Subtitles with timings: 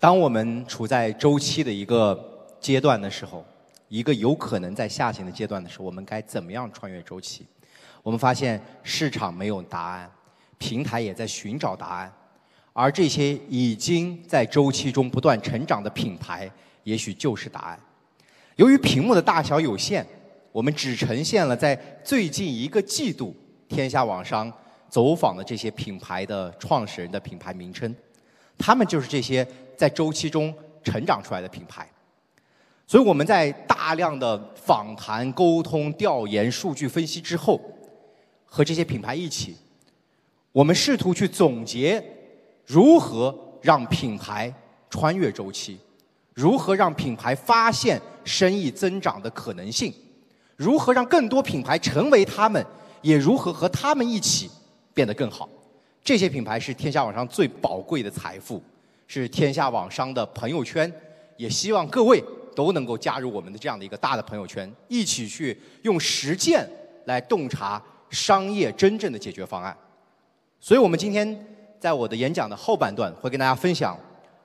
[0.00, 2.18] 当我们处在周期的一个
[2.58, 3.44] 阶段的时候，
[3.88, 7.46] 一个有可能在下行的阶段的时候，我们该怎么样穿越周期？
[8.02, 10.10] 我们发现市场没有答案，
[10.56, 12.10] 平台也在寻找答案，
[12.72, 16.50] 而这些已经在周期中不断成长的品牌，
[16.84, 17.78] 也许就是答案。
[18.56, 20.06] 由于屏幕的大小有限，
[20.50, 23.36] 我们只呈现了在最近一个季度
[23.68, 24.50] 天下网商
[24.88, 27.94] 走访的这些品牌的创始人的品牌名称，
[28.56, 29.46] 他们就是这些
[29.80, 30.54] 在周期中
[30.84, 31.88] 成长出来的品牌。
[32.86, 37.58] 所以我们在大量的访谈、沟通、调研、数据分析之后，
[38.44, 39.56] 和这些品牌一起，
[40.52, 42.04] 我们试图去总结
[42.66, 44.52] 如何让品牌
[44.90, 45.78] 穿越周期，
[46.34, 49.90] 如何让品牌发现生意增长的可能性，
[50.56, 52.62] 如何让更多品牌成为他们，
[53.00, 54.50] 也如何和他们一起
[54.92, 55.48] 变得更好。
[56.04, 58.62] 这些品牌是天下网商最宝贵的财富，
[59.10, 60.92] 是天下网商的朋友圈，
[61.36, 62.22] 也希望各位。
[62.52, 66.68] 都能够加入我们的这样的一个大的朋友圈，一起去用实践
[67.04, 69.74] 来洞察商业真正的解决方案。
[70.58, 71.46] 所以我们今天
[71.78, 73.96] 在我的演讲的后半段会跟大家分享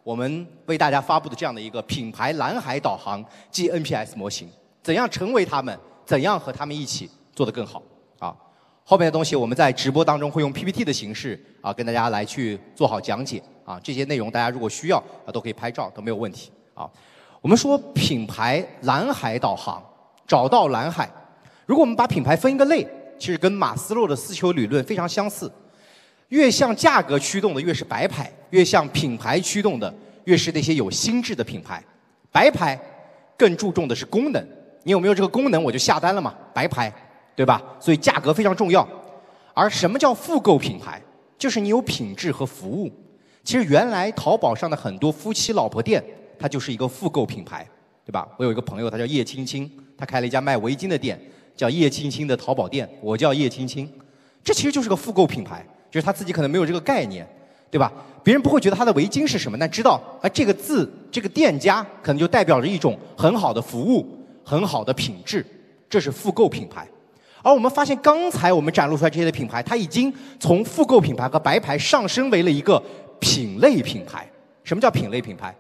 [0.03, 4.47] 我们为大家发布的这样的一个品牌蓝海导航即 NPS 模型，
[4.83, 7.81] 怎样成为他们，怎样和他们一起做得更好
[8.19, 8.33] 啊。
[8.83, 13.77] 后面的东西我们在直播当中会用 PPT 的形式啊跟大家来去做好讲解啊。
[13.83, 16.89] 这些内容大家如果需要啊都可以拍照都没有问题啊。
[17.41, 19.83] 我们说品牌蓝海导航，
[20.25, 21.09] 找到蓝海。
[21.66, 22.88] 如果我们把品牌分一个类，
[23.19, 25.52] 其实跟马斯洛的丝球理论非常相似。
[26.30, 29.93] 越向价格驱动的越是白牌，越向品牌驱动的
[30.23, 31.83] 越是那些有心智的品牌。
[32.31, 32.80] 白牌
[33.38, 34.43] 更注重的是功能，
[34.83, 36.91] 你有没有这个功能我就下单了嘛，白牌，
[37.36, 37.61] 对吧？
[37.80, 38.88] 所以价格非常重要。
[39.53, 40.99] 而什么叫复购品牌？
[41.38, 42.91] 就是你有品质和服务。
[43.45, 46.03] 其实原来淘宝上的很多夫妻老婆店。
[46.38, 47.65] 它就是一个复购品牌，
[48.05, 48.27] 对吧？
[48.35, 51.17] 我有一个朋友，他叫叶青青，他开了一家卖围巾的店，
[51.55, 52.87] 叫叶青青的淘宝店。
[52.99, 53.89] 我叫叶青青，
[54.43, 57.25] 这其实就是个复购品牌，就是他自己可能没有这个概念，
[57.71, 57.89] 对吧？
[58.21, 64.05] 别人不会觉得他的围巾是什么，但知道啊这个字，这个店家可能就代表着一种很好的服务，
[64.43, 65.43] 很好的品质，
[65.89, 66.86] 这是复购品牌。
[67.41, 72.81] 而我们发现，刚才我们展露出来这些的品牌，它已经从复购品牌和白牌上升为了一个
[73.20, 74.30] 品类品牌。
[74.64, 75.55] 什么叫品类品牌？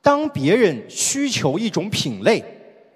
[0.00, 2.42] 当别人需求一种品类、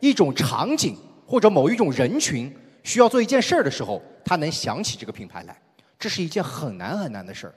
[0.00, 0.96] 一种场景
[1.26, 2.50] 或者某一种人群
[2.82, 5.60] 需要做一件事儿的时候，他能想起这个品牌来，
[5.98, 7.54] 这是一件很难很难的事儿。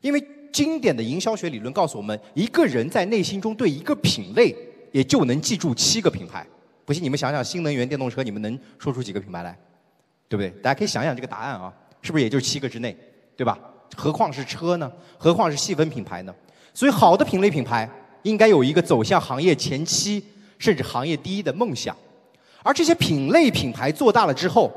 [0.00, 4.54] 因为经典的营销学理论告诉我们，一个人在内心中对一个品类
[4.90, 6.44] 也就能记住七个品牌。
[6.84, 9.56] 不信你们想想，新能源电动车，你们能说出几个品牌来？
[10.28, 10.50] 对不对？
[10.62, 12.96] 大家可以想想这个答案啊，是不是也就是七个之内？
[13.36, 13.58] 对吧？
[13.96, 14.90] 何况是车呢？
[15.16, 16.34] 何况是细分品牌呢？
[16.72, 17.88] 所以好的品类品牌。
[18.24, 20.24] 应该有一个走向行业前七
[20.56, 21.94] 甚至行业第一的梦想，
[22.62, 24.72] 而这些品类品牌做大了之后，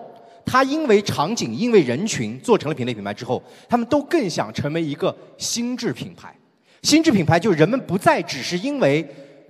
[0.45, 6.35] 它因为场景、因为人群做成了品类品牌之后，他们都更想成为一个心智品牌。
[6.81, 9.01] 心智品牌就是人们不再只是因为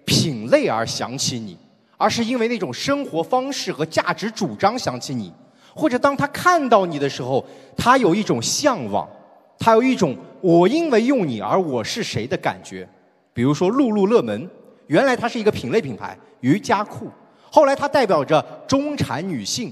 [0.05, 1.57] 品类而想起你，
[1.97, 5.33] 而是因为那种生活方式和价值主张想起你，
[5.73, 7.43] 或者当他看到你的时候，
[7.75, 9.09] 他有一种向往，
[9.59, 12.87] 他有一种我因为用你而我是谁的感觉。
[13.33, 14.49] 比如说，露露乐门，
[14.87, 17.07] 原来它是一个品类品牌，瑜伽裤。
[17.51, 19.71] 后来它代表着中产女性，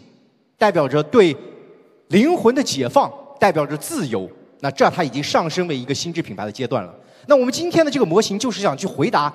[0.55, 1.35] 代表着对
[2.09, 4.29] 灵魂的解放，代表着自由。
[4.59, 6.93] 那这它已经上升为一个心智品牌的阶段了。
[7.25, 9.33] 那我们今天的这个模型就是想去回答，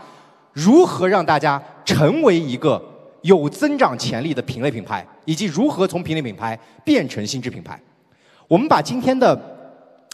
[0.53, 2.81] 如何让大家成为一个
[3.23, 7.81] 有增长潜力的品类品牌，以及如何从品类品牌变成心智品牌。
[8.47, 9.37] 我们把今天的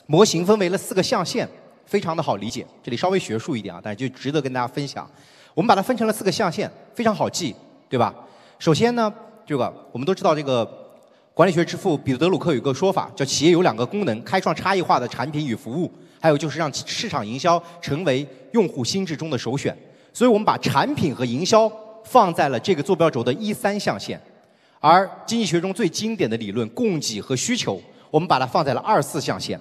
[0.06, 1.48] 模型分为了四个象限。
[1.84, 5.08] 非常的好理解，这里稍微学术一点啊，但是就值得跟大家分享。
[5.54, 7.54] 我们把它分成了四个象限，非常好记，
[7.88, 8.12] 对吧？
[8.58, 9.12] 首先呢，
[9.46, 10.68] 这个我们都知道，这个
[11.32, 15.88] 管理学之父彼得·鲁克有个说法，叫企业有两个功能：开创差异化的产品与服务，
[16.20, 19.76] 还有就是让市场营销成为用户心智中的首选。
[20.12, 21.70] 所以我们把产品和营销
[22.02, 24.20] 放在了这个坐标轴的一三象限，
[24.80, 27.80] 而经济学中最经典的理论供给和需求，
[28.10, 29.60] 我们把它放在了二四象限。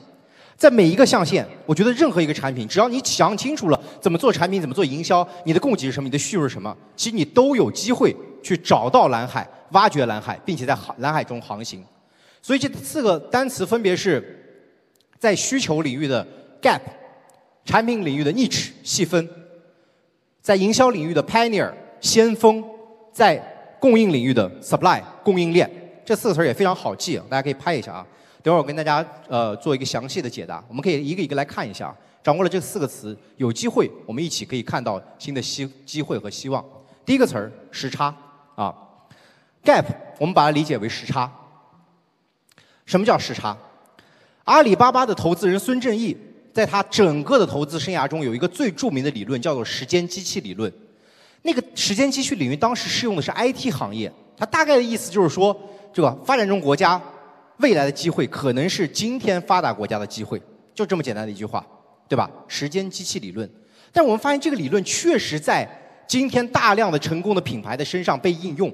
[0.57, 11.83] 在每一个象限，我觉得任何一个产品，只要你想清楚了怎么做产品、怎么做营销，你的供给是什么，你的需求是什么，其实你都有机会去找到蓝海、挖掘蓝海，并且在蓝海中航行。
[12.41, 14.69] 所以这四个单词分别是
[15.19, 16.25] 在需求领域的
[16.61, 16.79] gap，
[17.65, 19.27] 产品领域的 niche 细分，
[20.41, 22.63] 在营销领域的 pioneer 先锋，
[23.11, 23.35] 在
[23.79, 25.69] 供应领域的 supply 供应链。
[26.05, 28.05] 这四个词儿也非常好记，大家可以拍一下啊。
[28.45, 31.91] 等会儿我跟大家呃做一个详细的解答，我们可以一个一个来看一下。
[32.23, 36.63] 掌握了这四个词，有机会我们一起可以看到新的希机会和希望。
[37.03, 38.15] 第一个词儿时差
[38.53, 38.71] 啊
[39.63, 39.85] ，gap，
[40.19, 41.31] 我们把它理解为时差。
[42.85, 43.57] 什么叫时差？
[44.43, 46.15] 阿里巴巴的投资人孙正义
[46.53, 50.71] 在他整个的投资生涯中有一个最著名的理论，叫做时间机器理论。
[51.41, 55.59] 那个时间机器理论当时适用的是 IT 行业，它大概的意思就是说，
[55.91, 57.01] 这个发展中国家
[57.57, 60.41] 未来的机会可能是今天发达国家的机会，
[60.73, 61.65] 就这么简单的一句话，
[62.07, 62.29] 对吧？
[62.47, 63.49] 时间机器理论。
[63.93, 65.67] 但我们发现这个理论确实在
[66.05, 68.73] 今天大量的成功的品牌的身上被应用。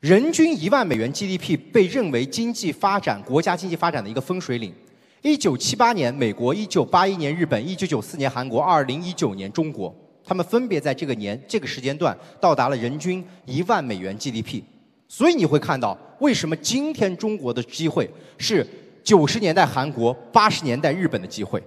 [0.00, 4.72] 人均一万美元 GDP 被认为经济发展国家经济发展的一个分水岭。
[5.22, 9.92] 一九七八年美国，一九八一年日本，一九九四年韩国，二零一九年中国，
[10.24, 14.62] 他们分别在这个年这个时间段到达了人均一万美元 GDP。
[15.08, 18.64] 所以你会看到，为什么今天中国的机会是
[19.02, 21.62] 九十年代韩国、八十年代日本的机会？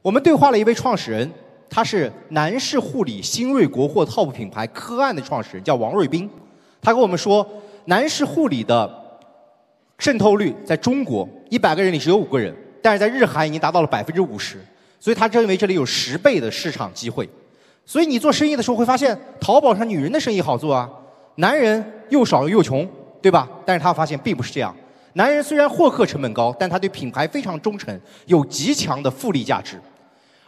[0.00, 1.30] 我们对话了一位创始人，
[1.68, 6.30] 他是男士护理新锐国货 TOP 品牌科案的创始人，叫王瑞斌。
[6.80, 7.46] 他跟我们说，
[7.86, 8.88] 男士护理的
[9.98, 14.64] 渗透率在中国一百个人里只有五个人，但是在日韩已经达到了百分之五十，
[15.00, 17.28] 所以他认为这里有十倍的市场机会。
[17.84, 20.88] 所以你做生意的时候会发现，淘宝上女人的生意好做啊，
[21.36, 22.88] 男人又少又穷，
[23.22, 23.48] 对吧？
[23.64, 24.74] 但是他发现并不是这样，
[25.14, 29.80] 男人虽然获客成本高，但他对品牌非常忠诚，有极强的复利价值。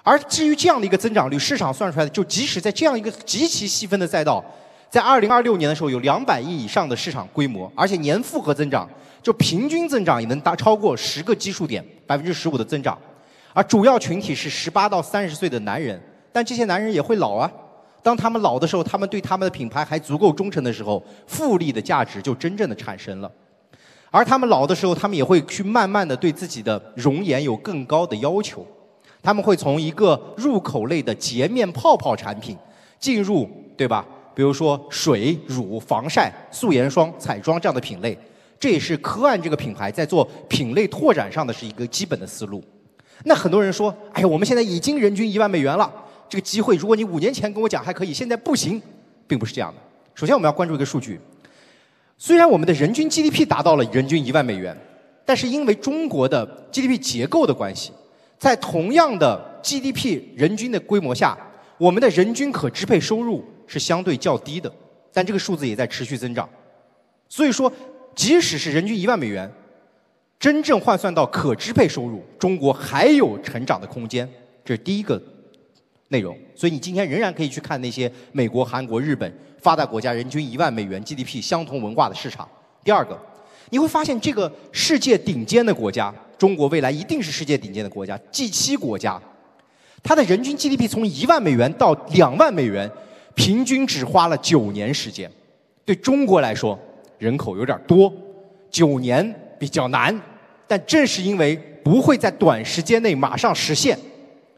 [0.02, 4.44] 而至于这样的一个增长率，市场算出来的，就即使在这样一个极其细分的赛道。
[4.90, 8.86] 在二零二六年的时候，有两百亿以上的市场规模，而且年复合增长，
[9.22, 12.98] 就平均增长也能达超过十个基数点，百分之十五的增长。
[13.54, 15.98] 而主要群体是十八到三十岁的男人，
[16.32, 17.50] 但这些男人也会老啊。
[18.02, 23.30] 当他们老的时候，他们对他们的品牌还足够忠诚的时候，复利的价值就真正的产生了。
[24.10, 28.66] 而他们老的时候，他们也会去慢慢的对自己的容颜有更高的要求，
[29.22, 32.56] 他们会从一个入口类的洁面泡泡产品
[32.98, 34.04] 进入，对吧？
[34.34, 38.18] 比如说水、乳、防晒、素颜霜、彩妆这样的品类，
[38.58, 42.62] 这也是科案这个品牌在做品类拓展上的是一个基本的思路。
[43.24, 45.92] 那很多人说，哎呀，我们现在已经人均一万美元了，
[46.32, 48.80] 这个机会如果你五年前跟我讲还可以，现在不行，
[49.26, 49.78] 并不是这样的。
[50.14, 51.20] 首先我们要关注一个数据，
[52.16, 54.74] 虽然我们的人均 GDP 达到了人均一万美元，
[55.26, 56.42] 但是因为中国的
[56.72, 57.92] GDP 结构的关系，
[58.38, 61.36] 在同样的 GDP 人均的规模下，
[61.76, 63.44] 我们的人均可支配收入。
[63.66, 64.72] 是相对较低的，
[65.12, 66.48] 但这个数字也在持续增长。
[67.28, 67.70] 所以说，
[68.14, 69.50] 即使是人均一万美元，
[70.38, 74.26] 真正换算到可支配收入，中国还有成长的空间。
[74.64, 75.22] 这是第一个
[76.12, 76.38] 内容。
[76.54, 82.48] 所以你今天仍然可以去看那些美国、韩国、日本发达国家人均一万美元 GDP 相同文化的市场。
[82.84, 83.18] 第二个，
[83.70, 88.16] 你会发现这个世界顶尖的国家，中国未来一定是世界顶尖的国家。
[88.30, 89.20] G7 国家，
[90.02, 92.88] 它的人均 GDP 从一万美元到两万美元。
[93.34, 95.30] 平均只花了九年时间，
[95.86, 96.78] 对中国来说
[97.18, 98.12] 人口有点多，
[98.70, 100.14] 九年比较难。
[100.68, 103.98] 但正是因为不会在短时间内马上实现，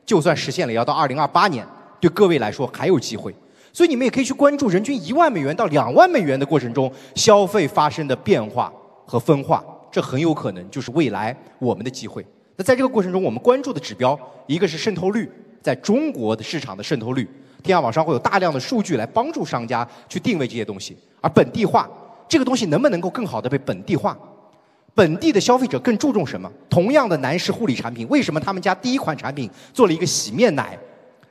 [0.04, 1.66] 就算实现了，也要到二零二八年。
[2.00, 3.34] 对各位来说还有机会，
[3.72, 8.70] 所以你们也可以去关注人均一万美元到两万美元的过程中消费发生的变化
[9.06, 12.24] 和分化，这很有可能就是未来我们的机会。
[12.56, 15.30] 那在这个过程中，我们关注的指标，一个是渗透率，
[15.62, 17.26] 在中国的市场的渗透率。
[17.62, 21.88] 天下网上会有大量的数据来帮助商家去定位这些东西，而本地化
[22.28, 24.14] 这个东西能不能够更好的被本地化？
[24.94, 26.50] 本地的消费者更注重什么？
[26.70, 30.78] 同样的男士护理产品，为什么他们家第一款产品做了一个洗面奶？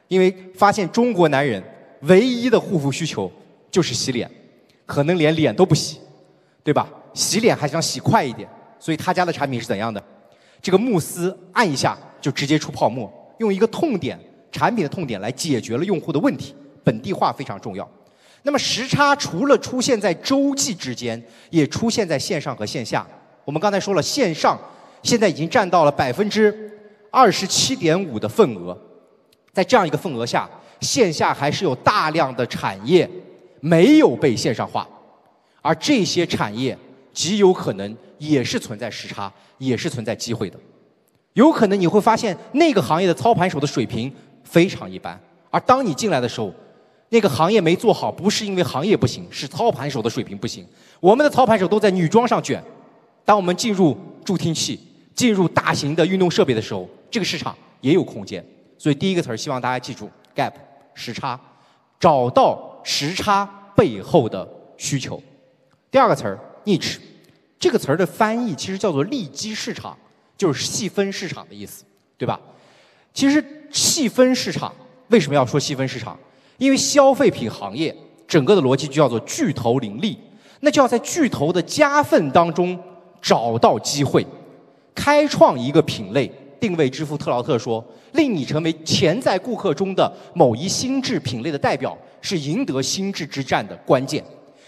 [0.10, 1.64] 因为发现中国男人
[2.02, 3.32] 唯一的护肤需求
[3.72, 4.30] 就是洗脸，
[4.86, 6.00] 可能连脸都不洗，
[6.64, 6.90] 对吧？
[7.14, 8.48] 洗脸还想洗快一点，
[8.80, 10.04] 所以他家的产品是怎样的？
[10.62, 14.20] 这个慕斯按一下就直接出泡沫，用一个痛点。
[14.52, 16.54] 产品的痛点来解决了用户的问题，
[16.84, 17.90] 本地化非常重要。
[18.44, 23.04] 那么时差除了出现在洲际之间，也出现在线上和线下。
[23.46, 24.60] 我们刚才说了，线上
[25.02, 26.72] 现在已经占到了百分之
[27.12, 28.78] 二十七点五的份额，
[29.52, 30.50] 在这样一个份额下，
[30.82, 33.10] 线下还是有大量的产业
[33.60, 34.88] 没有被线上化，
[35.62, 36.78] 而这些产业
[37.14, 40.58] 极有可能也是存在时差，也是存在机会的。
[41.34, 44.14] 有可能你会发现那个行业的操盘手的水平。
[44.44, 45.20] 非常一般，
[45.50, 46.54] 而当你进来的时候，
[47.10, 50.68] 那个行业没做好，不是因为行业不行，是操盘手的水平不行。
[51.00, 52.62] 我们的操盘手都在女装上卷，
[53.26, 54.80] 当我们进入助听器、
[55.14, 58.44] 进入大型的运动设备的时候，这个市场也有空间。
[58.78, 60.54] 所以第一个词儿，希望大家记住：gap
[60.94, 61.40] 时差，
[62.00, 65.22] 找到时差背后的需求。
[65.90, 66.98] 第二个词儿，niche，
[67.58, 69.98] 这个词儿的翻译其实叫做利基市场，
[70.38, 71.86] 就是细分市场的意思，
[72.18, 72.40] 对吧？
[73.14, 74.74] 其实细分市场
[75.10, 76.18] 为什么要说细分市场？
[76.58, 77.96] 因为消费品行业
[78.28, 80.18] 整个的逻辑就叫做巨头林立，
[80.60, 82.78] 那就要在巨头的夹缝当中
[83.24, 84.24] 找到机会，
[84.94, 86.32] 开创一个品类。
[86.60, 94.24] 定位之父特劳特说：“令你成为潜在顾客中的某一心智品类的代表，是赢得心智之战的关键。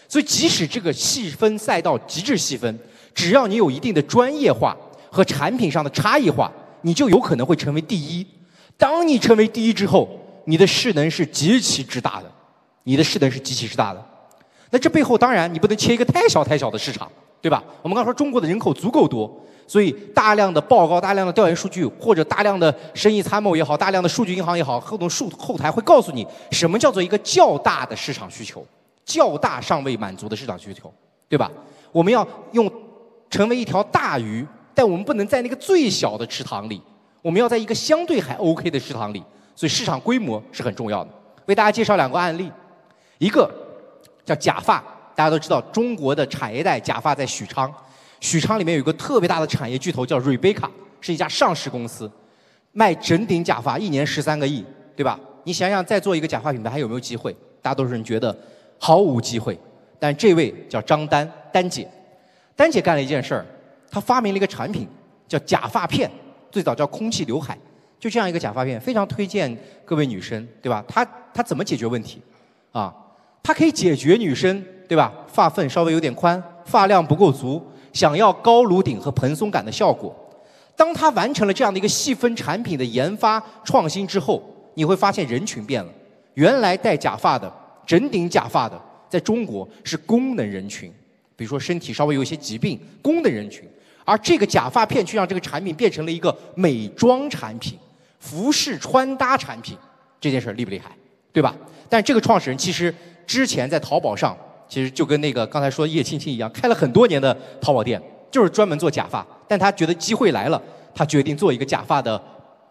[0.09, 2.77] 所以，即使这个细分赛道极致细分，
[3.13, 4.75] 只要你有一定的专业化
[5.09, 8.27] 和产品上的差异化，你就有可能会成为第一。
[8.77, 10.09] 当你成为第一之后，
[10.43, 12.29] 你的势能是极其之大的，
[12.83, 14.05] 你的势能是极其之大的。
[14.69, 17.09] 那这背后当然你不能切一个太小太小的市场，
[17.45, 17.63] 对吧？
[17.83, 19.31] 我们刚说中国的人口足够多。”
[19.67, 28.65] 所以，大量的报告、大量的调研数据，或者大量的生意参谋也好，大量的数据银行也好，各种数后台会告诉你，什么叫做一个较大的市场需求，
[29.03, 30.91] 较大尚未满足的市场需求，
[31.29, 31.51] 对吧？
[31.91, 32.71] 我们要用
[33.29, 36.81] 成为一条大鱼，但我们不能在那个最小的池塘里，
[37.21, 39.23] 我们要在一个相对还 OK 的池塘里。
[39.55, 41.11] 所以，市场规模是很重要的。
[41.45, 42.51] 为大家介绍两个案例，
[43.19, 43.49] 一个
[44.23, 44.83] 叫假发，
[45.15, 47.74] 大家都知道，中国的产业带假发在许昌。
[48.19, 50.69] 许昌里面有一个特别大的产业巨头叫瑞贝卡，
[51.00, 52.10] 是一家上市公司，
[52.72, 54.63] 卖整顶假发一年十三个亿，
[54.95, 55.19] 对吧？
[55.43, 57.36] 你想想再做一个假发品牌还有没有机会？
[57.62, 58.36] 大多数人觉得
[58.79, 59.57] 毫无机会。
[60.00, 61.88] 但这位叫张丹丹姐，
[62.55, 63.45] 丹姐干了一件事儿，
[63.89, 64.88] 她发明了一个产品
[65.27, 66.10] 叫假发片，
[66.51, 67.57] 最早叫空气刘海，
[68.00, 69.55] 就这样一个假发片，非常推荐
[69.86, 70.84] 各位女生，对吧？
[70.88, 72.22] 它它怎么解决问题？
[72.72, 72.93] 啊，
[73.41, 75.12] 它可以解决女生对吧？
[75.27, 77.62] 发缝稍微有点宽，发量不够足。
[77.94, 80.13] 想要高颅顶和蓬松感的效果，
[80.75, 85.89] 当他完成了这样的一个细分产品的研发创新之后，你会发现人群变了。
[86.34, 87.50] 原来戴假发的、
[87.86, 88.77] 整顶假发的，
[89.10, 90.92] 在中国是功能人群，
[91.38, 93.63] 比如说身体稍微有一些疾病，功能人群。
[94.04, 97.80] 而这个假发片却让这个产品变成了一个美妆产品、
[98.20, 99.77] 服饰穿搭产品。
[100.20, 100.92] 这件事厉不厉害？
[101.32, 101.56] 对吧？
[101.88, 102.94] 但这个创始人其实
[103.25, 104.36] 之前在淘宝上。
[104.75, 109.25] 其实就跟那个刚才说叶青青一样，开了很多年的淘宝店，就是专门做假发。
[109.48, 110.62] 但他觉得机会来了，
[110.94, 112.22] 他决定做一个假发的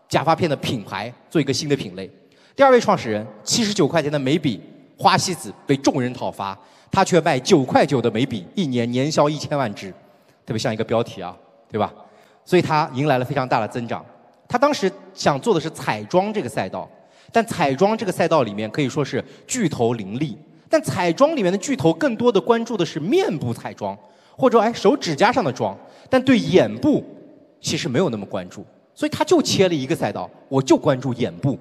[0.06, 2.10] 假发片的品牌，做一个新的品类。
[2.54, 4.60] 第二位创始人，七十九块钱的眉笔
[4.98, 6.54] 花西子被众人讨伐，
[6.92, 9.90] 他却卖九块九的眉笔，一年年销一千万支，
[10.44, 11.34] 特别像一个标题啊，
[11.70, 11.90] 对吧？
[12.44, 14.04] 所以他迎来了非常大的增长。
[14.46, 16.86] 他当时想做的是彩妆这个赛道，
[17.32, 20.36] 但彩妆这个赛道里面可以说是巨头林立。
[20.74, 23.96] 但彩妆里面的巨头更多的关注的是面部彩妆，
[24.36, 25.78] 或者说哎手指甲上的妆，
[26.10, 27.00] 但对眼部
[27.60, 31.56] 其实没有那么关注，所以他就切了一个赛道，我就关注眼部，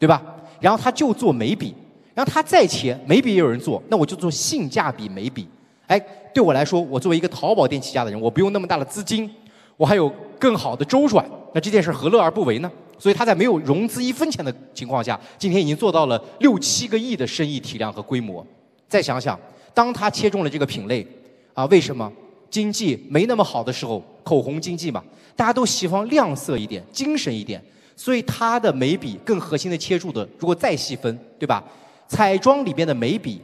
[0.00, 0.20] 对吧？
[0.58, 1.72] 然后他就做眉笔，
[2.12, 5.46] 然后他再切眉笔也有人做，那我就做性价比眉笔。
[5.86, 5.96] 哎，
[6.34, 9.30] 对我来说，我作为一个淘宝店起家的人，我不用那么大的资金，
[9.76, 12.68] 我还有更好的周转，那这件事何乐而不为呢？
[12.98, 18.44] 所以他在没有融资一分钱的情况下，今天已经做到了六七个亿的生意体量和规模。
[18.88, 19.38] 再想想，
[19.74, 21.06] 当他切中了这个品类，
[21.54, 22.10] 啊，为什么
[22.48, 25.02] 经济没那么好的时候，口红经济嘛，
[25.34, 27.62] 大家都喜欢亮色一点、精神一点，
[27.96, 31.62] 所以他的眉笔更核心的切入的，如果再细分，对吧？
[32.08, 33.40] 彩妆里边的眉笔，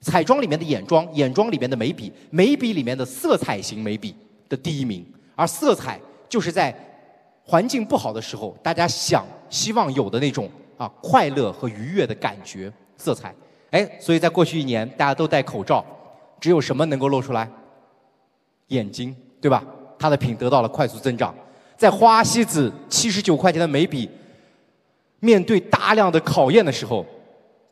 [0.00, 4.14] 彩妆里面的眼妆，眼妆里面的眉笔，眉笔里面的色彩型眉笔
[4.48, 6.74] 的第一名，而色彩就是在
[7.44, 13.32] 环境不好的时候，大家想希望有的那种啊快乐和愉悦的感觉，色彩。
[13.74, 15.84] 哎，所以在过去一年，大家都戴口罩，
[16.38, 17.50] 只有什么能够露出来？
[18.68, 19.64] 眼睛，对吧？
[19.98, 21.34] 它的品得到了快速增长。
[21.76, 24.08] 在花西子七十九块钱的眉笔，
[25.18, 27.04] 面对大量的考验的时候，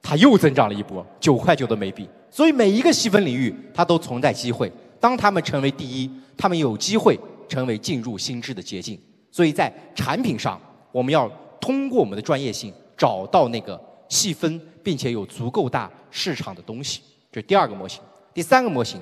[0.02, 2.08] 它又增长了一波，九块九的眉笔。
[2.28, 4.72] 所以每一个细分领域，它都存在机会。
[4.98, 7.16] 当他们成为第一，他们有机会
[7.48, 9.00] 成为进入心智的捷径。
[9.30, 11.30] 所以在产品上，我们要
[11.60, 13.80] 通过我们的专业性，找到那个。
[14.12, 17.00] 细分并且有足够大市场的东西，
[17.32, 18.02] 这是第二个模型。
[18.34, 19.00] 第三个模型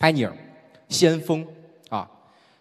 [0.00, 0.32] ，Pioneer，
[0.88, 1.46] 先锋
[1.88, 2.10] 啊。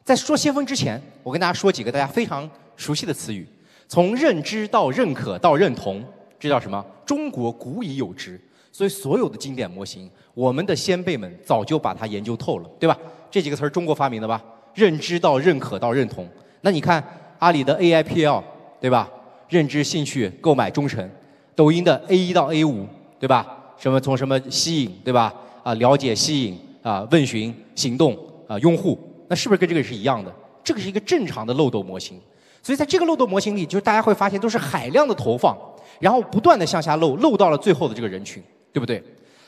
[0.03, 3.47] 在说先锋之前，我跟大家说几个大家非常熟悉的词语：
[3.87, 6.05] 从认知到认可到认同，
[6.39, 6.85] 这叫什么？
[7.03, 8.39] 中国古已有之。
[8.71, 12.95] 所以所有的经典模型，我们的先辈们早就把它研究透了，对吧？
[13.31, 14.39] 这几个词儿中国发明的吧？
[14.75, 16.29] 认知到认可到认同。
[16.61, 17.03] 那你看
[17.39, 18.43] 阿里的 AIPL，
[18.79, 19.09] 对吧？
[19.49, 21.09] 认知、兴趣、购买、忠诚。
[21.55, 22.85] 抖音的 A 一到 A 五，
[23.19, 23.47] 对吧？
[23.77, 25.33] 什么从什么吸引，对吧？
[25.63, 28.97] 啊，了解、吸引啊，问询、行动啊，用户，
[29.27, 30.33] 那是不是跟这个是一样的？
[30.63, 32.19] 这个是一个正常的漏斗模型。
[32.61, 35.55] 所以在这个漏斗模型里，就是大家会发现都是海量的投放，
[35.99, 38.41] 然后不断的向下漏，漏到了最后的这个人群，
[38.73, 39.03] 对不对？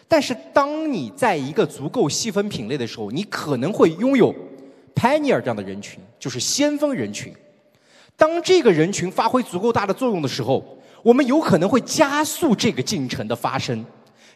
[0.07, 4.33] 但是当你在一个足够细分品类的时候，你可能会拥有
[4.95, 7.33] pioneer 这样的人群，就是先锋人群。
[8.15, 10.63] 当这个人群发挥足够大的作用的时候，
[11.07, 13.85] 我们有可能会加速这个进程的发生，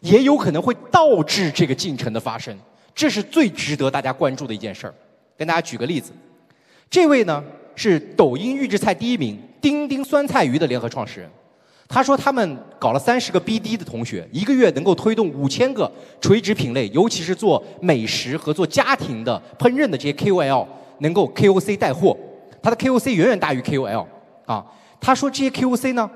[0.00, 2.56] 也有可能会导致这个进程的发生。
[2.94, 4.94] 这是最值得大家关注的一件事儿。
[5.36, 6.12] 跟大家举个例子，
[6.88, 7.44] 这位呢
[7.76, 11.28] 是抖音预制菜第一名、丁丁酸菜鱼的联合创始人。
[11.86, 20.66] 他说他们搞了三十个 BD 的同学，一个月能够推动五千个垂直品类，尤其是做美食和做家庭的烹饪的这些 KOL，
[21.00, 22.16] 能够 KOC 带货。
[22.62, 24.06] 他的 KOC 远远大于 KOL
[24.46, 24.64] 啊。
[24.98, 26.10] 他说这些 KOC 呢，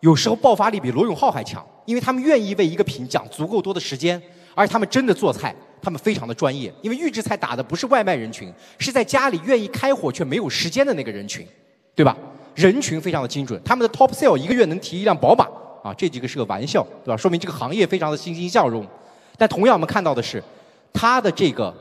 [0.00, 4.20] 有时候爆发力比罗永浩还强，因为他们愿意为一个品讲足够多的时间，
[4.54, 6.72] 而且他们真的做菜，他们非常的专业。
[6.82, 11.46] 因为预制菜打的不是外卖人群，是在家里愿意开火却没有时间的那个人群，
[11.94, 12.16] 对吧？
[12.54, 15.46] 人群非常的精准，他们的 top sale 一个月能提一辆宝马
[15.82, 17.16] 啊，这几个是个玩笑，对吧？
[17.16, 18.86] 说明这个行业非常的欣欣向荣。
[19.38, 20.42] 但同样我们看到的是，
[20.92, 21.74] 他的这个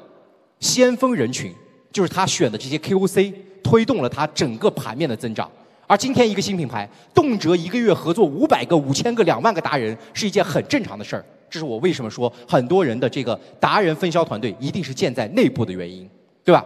[0.60, 1.54] 先锋人群，
[1.92, 3.34] 就是他选的这些 KOC，
[3.64, 5.50] 推动了他整个盘面的增长。
[5.90, 11.26] 而今天一个新品牌，动辄一个月合作五百个、五千个、两万个达人，是一件很正常的事儿。
[11.50, 16.08] 这是我为什么说很多人的这个达人分销团队一定是建在内部的原因，
[16.44, 16.64] 对吧？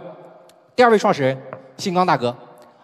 [0.75, 1.37] 第二位创始人，
[1.77, 2.35] 新刚大哥。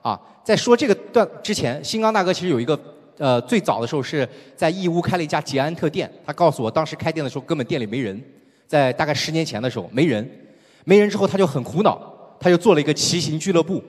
[0.02, 2.80] 啊，在说这个段之前，新刚大哥其实有一个，
[3.18, 6.10] 呃，最早的时候是在义乌开了一家捷安特店。
[6.26, 8.18] 他告诉我，当时开店的时候根本店里没人，
[8.66, 10.26] 在大概十年前的时候没人，
[10.86, 12.02] 没人之后他就很苦恼，
[12.40, 13.84] 他就做了一个骑行俱乐部，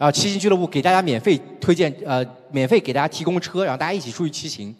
[0.00, 4.74] 啊，骑行俱乐部给大家免费推荐，呃，免费给大家提供车，然后大家一起出去骑行，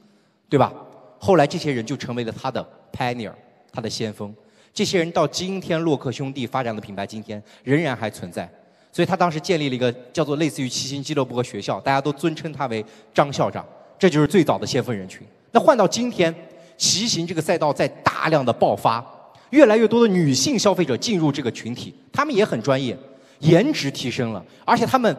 [0.49, 0.73] 对吧？
[1.19, 3.31] 后来这些人就成为了他的 pioneer，
[3.71, 4.35] 他的先锋。
[4.73, 8.51] 这些人到今天，洛克兄弟发展的品牌今天仍然还存在。
[8.91, 13.63] 所以他当时建立了一个叫做类似于骑行俱乐部和学校，大家都尊称他为张校长，
[13.99, 15.21] 这就是最早的先锋人群。
[15.53, 16.35] 那换到今天，
[16.79, 19.05] 骑行这个赛道在大量的爆发，
[19.51, 22.97] 越来越多的女性消费者进入这个群体，他们也很专业，
[23.41, 25.15] 颜值提升了，而且他们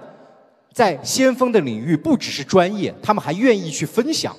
[0.74, 4.36] 在先锋的领域不只是专业，他们还愿意去分享，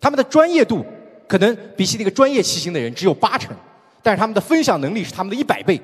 [0.00, 0.84] 他们的专业度
[1.26, 3.56] 可能比起那个专业骑行的人只有八成，
[4.02, 5.80] 但是他们的分享能力是他们的一百倍。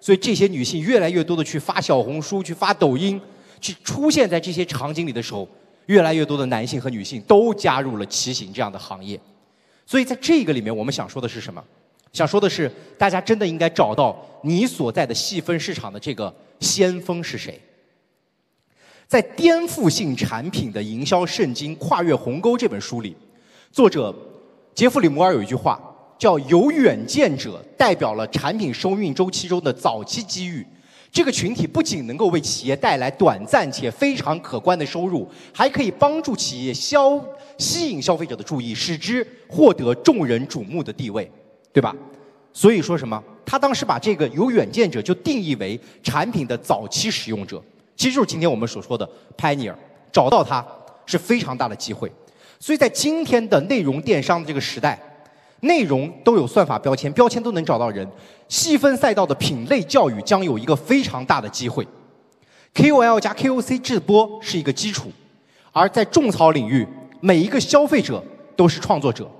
[0.00, 3.20] 所以这些女性越来越多的去发小红书、去发抖音、
[3.60, 5.48] 去出现在这些场景里的时候，
[5.86, 9.18] 越来越多的男性和女性都加入了骑行这样的行业。
[9.86, 11.62] 所以在这个里面，我们想说的是什么？
[12.12, 17.60] 想说的是，大家真的应该找到你所在的细分市场的这个先锋是谁。
[19.06, 23.16] 在《颠覆性产品的营销圣经：跨越鸿沟》这本书里，
[23.70, 24.14] 作者
[24.74, 25.80] 杰弗里·摩尔有一句话。
[26.18, 30.64] 叫有远见者代表了产品生命周期中的早期机遇，
[31.10, 37.20] 这个群体不仅能够为企业带来短暂且非常可观的收入，还可以帮助企业消
[37.58, 41.28] 吸引消费者的注意，使之获得众人瞩目的地位，
[41.72, 41.94] 对吧？
[42.52, 43.22] 所以说什么？
[43.44, 47.62] 他当时把这个有远见者就定义为产品的早期使用者，
[47.96, 49.74] 其实就是今天我们所说的 pioneer，
[50.12, 50.64] 找到他
[51.06, 52.10] 是非常大的机会。
[52.58, 54.98] 所以在今天的内容电商的这个时代。
[55.64, 58.04] 内容都有算法标签，标签都能找到人。
[58.48, 61.86] 细分赛道的品类教育将有一个非常大的机会。
[62.74, 65.12] KOL 加 KOC 直播是一个基础，
[65.70, 66.84] 而在种草领域，
[67.20, 68.20] 每一个消费者
[68.56, 69.30] 都是创作者。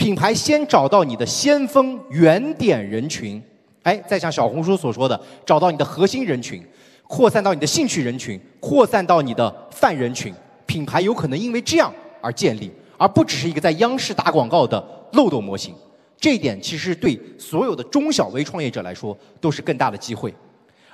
[0.00, 3.40] 品牌先找到你的先锋原点人群，
[3.82, 6.58] 哎，再像小红书所说的，找到你的核心人群，
[7.06, 10.32] 扩散到你的兴趣人群，扩散到你的泛人群，
[10.64, 14.82] 品牌有可能因为这样而建立，而不只是一个在央视打广告的。
[15.12, 15.74] 漏斗模型，
[16.16, 20.32] 这一点其实对所有的中小微创业者来说都是更大的机会。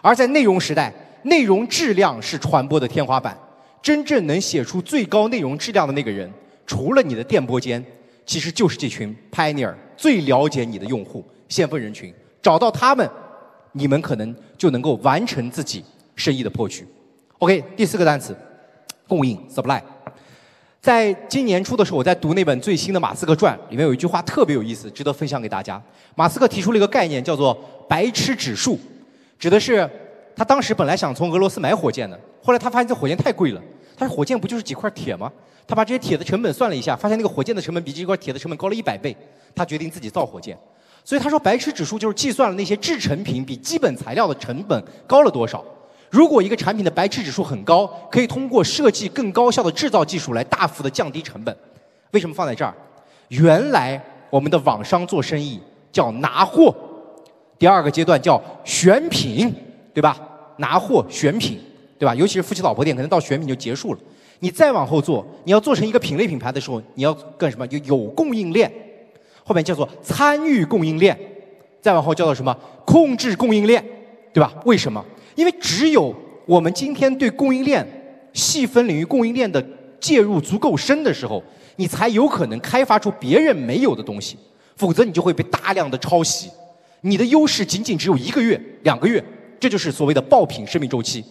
[0.00, 0.92] 而在内容时代，
[1.22, 3.38] 内容质量是传播的天花板。
[3.80, 6.28] 真正能写出最高内容质量的那个人，
[6.66, 7.84] 除了你的电波间，
[8.26, 12.12] 其实就是这群 pioneer 最了解你的用户先锋人群。
[12.42, 13.08] 找到他们，
[13.72, 15.82] 你们可能就能够完成自己
[16.14, 16.86] 生意的破局。
[17.38, 18.36] OK，第四个单词，
[19.08, 19.80] 供应 supply。
[20.80, 25.82] 在今年初的时候，我在读那本最新的《马斯克传》，里面有一句话特别有意思，值得分享给大家。
[26.14, 27.52] 马斯克提出了一个概念，叫做
[27.88, 28.78] “白痴指数”，
[29.38, 29.88] 指的是
[30.36, 33.60] 他当时本来想从俄罗斯买火箭的，后来他发现这火箭太贵了。
[33.96, 35.30] 他说：“火箭不就是几块铁吗？”
[35.66, 39.16] 他把这些铁的成本算了一下，发现那个火箭的成本比这块铁的成本高了一百倍。
[39.54, 40.56] 他决定自己造火箭。
[41.02, 45.64] 所以他说，白痴指数就是计算了那些制成品比基本材料的成本高了多少。
[46.10, 51.56] 如果一个产品的白痴指数很高，可以通过设计更高效的制造技术来大幅的降低成本。
[52.12, 52.74] 为什么放在这儿？
[53.28, 56.74] 原来我们的网商做生意叫拿货，
[57.58, 59.52] 第二个阶段叫选品，
[59.92, 60.16] 对吧？
[60.58, 61.60] 拿货选品，
[61.98, 62.14] 对吧？
[62.14, 64.00] 尤其是夫妻老婆店，可能到选品就结束了。
[64.40, 67.66] 你再往后做，你要做成一个品类品牌的时候，你要干什么？
[67.66, 68.70] 就有供应链。
[69.42, 71.18] 后面叫做参与供应链，
[71.80, 72.54] 再往后叫做什么？
[72.84, 73.82] 控制供应链，
[74.32, 74.52] 对吧？
[74.64, 75.04] 为什么？
[75.36, 77.86] 因为只有我们今天对供应链
[78.32, 79.64] 细分领域供应链的
[79.98, 81.42] 介入足够深的时候，
[81.76, 84.36] 你才有可能开发出别人没有的东西，
[84.76, 86.50] 否则你就会被大量的抄袭。
[87.00, 89.24] 你的优势仅仅只有一个月、两个月，
[89.60, 91.24] 这就是所谓的爆品生命周期。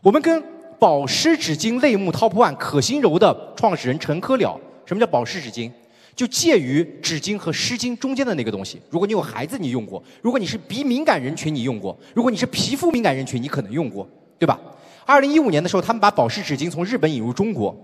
[0.00, 0.42] 我们跟
[0.78, 5.70] 保湿纸巾类目 Top One 可心柔的创始人陈科了，什么叫保湿纸巾？
[6.14, 8.80] 就介于纸巾和湿巾中间的那个东西。
[8.90, 14.08] 如果你有孩子，你用过；如果你是鼻敏感人群，你用过；如果你是皮肤敏感人群，你可能用过，
[14.38, 14.58] 对吧？
[15.04, 17.74] 二零一五年的时候，他们把保湿纸巾从日本引入中国。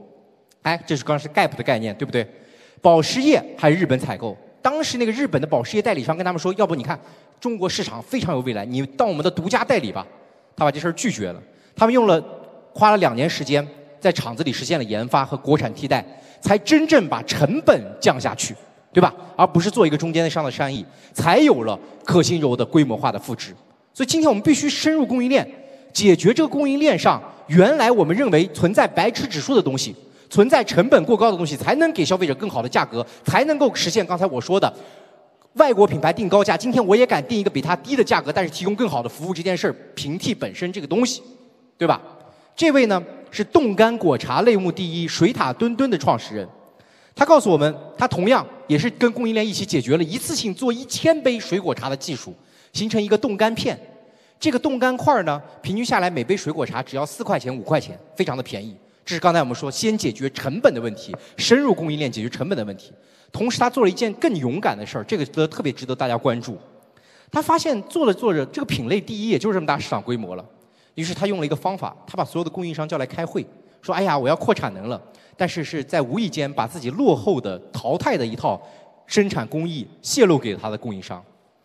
[0.62, 2.26] 哎，这是刚是 Gap 的概念，对不对？
[2.80, 4.36] 保湿液还是日本采购。
[4.62, 6.98] 当时那个日本的保湿液代理商跟他们说：“要不你看
[7.38, 10.06] 中国市场非常有未来，你当我们的独家代理吧。”
[10.56, 11.42] 他把这事儿拒绝了。
[11.76, 12.22] 他们用了
[12.72, 13.66] 花了两年时间，
[14.00, 16.04] 在厂子里实现了研发和国产替代。
[16.40, 18.54] 才真正把成本降下去，
[18.92, 19.14] 对吧？
[19.34, 20.84] 而不是做一个中间商的生意，
[21.14, 23.54] 才有了可心柔的规模化的复制。
[23.94, 25.48] 所以今天我们必须深入供应链，
[25.90, 29.96] 解决这个供应链上原来我们认为存在白痴指数的东西，
[30.28, 34.70] 存在成本过高的东西，才能给消费者更好的价格，才能够实现刚才我说的
[35.54, 36.54] 外国品牌定高价。
[36.58, 41.22] 今天我也敢定一个比它低的价格，但是提供更好的服务这件事儿，平替本身这个东西，
[41.84, 42.00] 对吧？
[42.56, 43.02] 这位呢？
[43.30, 46.48] 是冻干果茶类目第一水塔墩墩的创始人，
[47.14, 52.32] 他告诉我们，他同样也是跟供应链一起解决了一次性做一千杯水果茶的技术，
[52.72, 53.78] 形成一个冻干片。
[54.40, 58.74] 这个冻干块呢，平均下来每杯水果茶只要四块钱五块钱，非常的便宜。
[59.04, 62.92] 这是刚才我们说先解决成本的问题，深入供应链解决成本的问题。
[63.30, 66.56] 同时，他做了一件更勇敢的事儿，这个得特别值得大家关注。
[67.32, 70.44] 他发现做着做着，这个品类第一也就是这么大市场规模了。
[70.94, 73.44] 于是他用了一个方法，他把所有的供应商叫来开会，
[73.82, 75.00] 说：“哎呀，我要扩产能了。”
[75.36, 78.60] 但是是在无意间把自己落后的、淘汰的一套
[79.06, 81.20] 生产工艺泄露给他的供应商，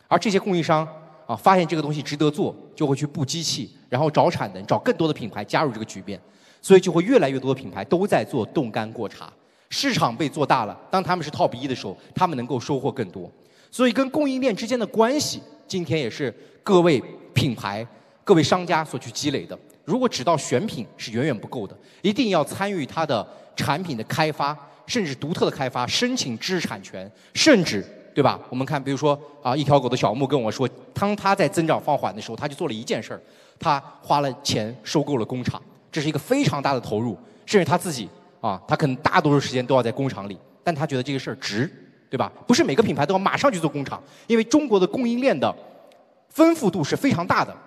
[0.08, 0.88] 而这些供应商
[1.28, 6.20] 啊，发现这个东西值得做，就会去布机器，然后找产能，找更多的品牌加入这个局面，
[6.60, 9.32] 所以就会越来越多的品牌都在做冻干过茶，
[9.70, 10.76] 市场被做大了。
[10.90, 13.30] 当他们是 top 一的时候，他们能够收获更多。
[13.70, 17.00] 所以跟供应链之间的关系，今天也是各位
[17.36, 17.86] 品牌。
[18.30, 28.40] 各位商家所去积累的，如果只到选品是远远不够的，一定要参与它的产品的开发，甚至独特的开发，申请知识产权，甚至对吧？
[28.48, 33.22] 我们看，比如说啊，一条狗的小木跟我说，当他在增长放缓的时候，他就做了一件事儿，
[33.60, 35.60] 他花了钱收购了工厂，
[35.92, 38.08] 这是一个非常大的投入，甚至他自己
[38.42, 41.68] 啊，他可能大多数时间都要在工厂里，但他觉得这个事儿值，
[42.12, 42.32] 对吧？
[42.46, 45.52] 不是每个品牌都要马上去做工厂，因为中国的供应链的
[46.30, 47.58] 丰富度是非常大的。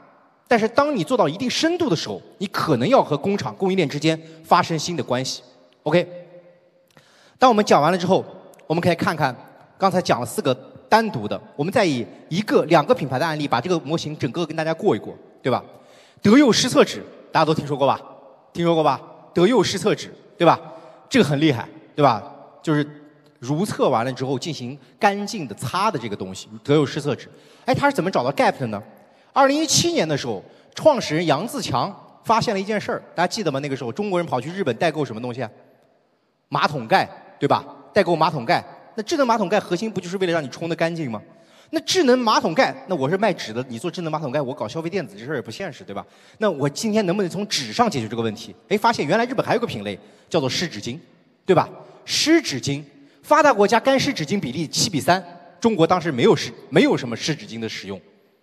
[0.53, 5.43] 但是当你做到一定深度的时候，你可能要和工厂供应链之间发生新的关系。
[5.83, 6.07] OK，
[7.39, 8.23] 当我们讲完了之后，
[8.67, 9.35] 我们可以看看
[9.79, 10.55] 刚才讲了四个
[10.91, 15.65] 单独的，我们再以一个、两个品牌的案例，把这个模型整个跟大家过一过，对吧？
[16.21, 17.99] 德佑湿厕纸大家都听说过吧？
[18.53, 19.01] 听说过吧？
[19.33, 20.61] 德佑湿厕纸，对吧？
[21.09, 22.23] 这个很厉害，对吧？
[22.63, 22.87] 就是
[23.39, 27.27] 如厕完了之后进行干净的擦的这个东西，德佑湿厕纸。
[27.65, 28.83] 哎，它是怎么找到 Gap 的呢？
[29.33, 30.43] 二零一七年的时候，
[30.75, 33.59] 创始人杨自强发现了一件事儿，大家记得吗？
[33.61, 35.47] 那个时候中国人跑去日本代购什么东西？
[36.49, 37.65] 马桶盖，对吧？
[37.95, 38.63] 代购马桶盖。
[38.95, 41.21] 那智能马桶盖核心不就是为了让你冲得干净吗？
[41.71, 46.05] 那智能马桶盖，那我是卖纸的，你做智能马桶盖，我搞消费电子这事儿也不现实，对吧？
[46.37, 48.55] 那我今天能不能从纸上解决这个问题？
[48.69, 50.99] 哎，发现原来日本还有个品类叫做湿纸巾，
[51.47, 51.67] 对吧？
[52.05, 52.85] 湿纸巾，
[53.23, 55.25] 发达国家干湿纸巾比例七比三，
[55.59, 57.99] 中国当时没有湿，没有什么湿纸巾的使用。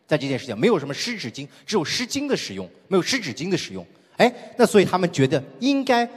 [0.10, 3.86] 在这件事情没有什么湿纸巾，只有湿巾的使用，没有湿纸巾的使用。
[4.17, 6.10] 哎，那所以他们觉得应该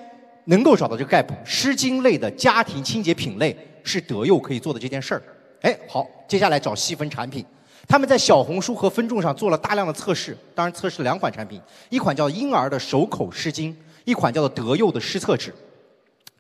[0.47, 5.23] 能够找到这个 gap，湿巾类的家庭清洁品类是德佑可以做的这件事儿。
[5.61, 7.45] 哎，好，接下来找细分产品，
[7.87, 13.75] 他们在小红书和分众上做了大量的测试，当然测试了两款产品，一款叫婴儿的手口湿巾，
[14.07, 15.55] 一款叫做德佑的湿厕纸。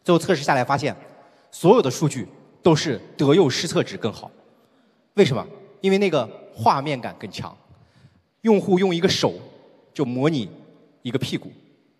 [0.02, 0.96] 最后测试下来发现，
[1.50, 2.26] 所有的数据
[2.62, 4.30] 都是德佑湿厕纸更好。
[5.14, 5.46] 为什么？
[5.82, 6.41] 因为那个。
[6.54, 7.56] 画面感更强，
[8.42, 9.34] 用户用一个手
[9.92, 10.48] 就模拟
[11.02, 11.50] 一个屁股，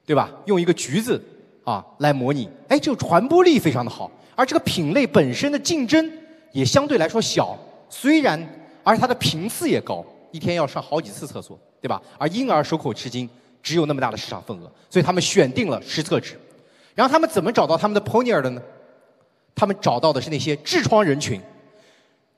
[0.05, 0.31] 对吧？
[0.47, 1.23] 用一个橘子
[1.65, 6.11] 啊来模拟，哎，这个传播力非常的好，而这个品类本身的竞争
[6.53, 8.41] 也相对来说小，虽然
[8.83, 12.01] 而它的频次也高，一天要上好几次厕所，对吧？
[12.19, 13.29] 而婴儿手口吃巾
[13.62, 16.38] 只有那么大的市场份额，所以他们选定了湿厕纸。
[16.95, 18.62] 然后他们怎么找到他们的 pioneer 的呢？
[19.55, 21.41] 他们找到的是那些痔疮人群。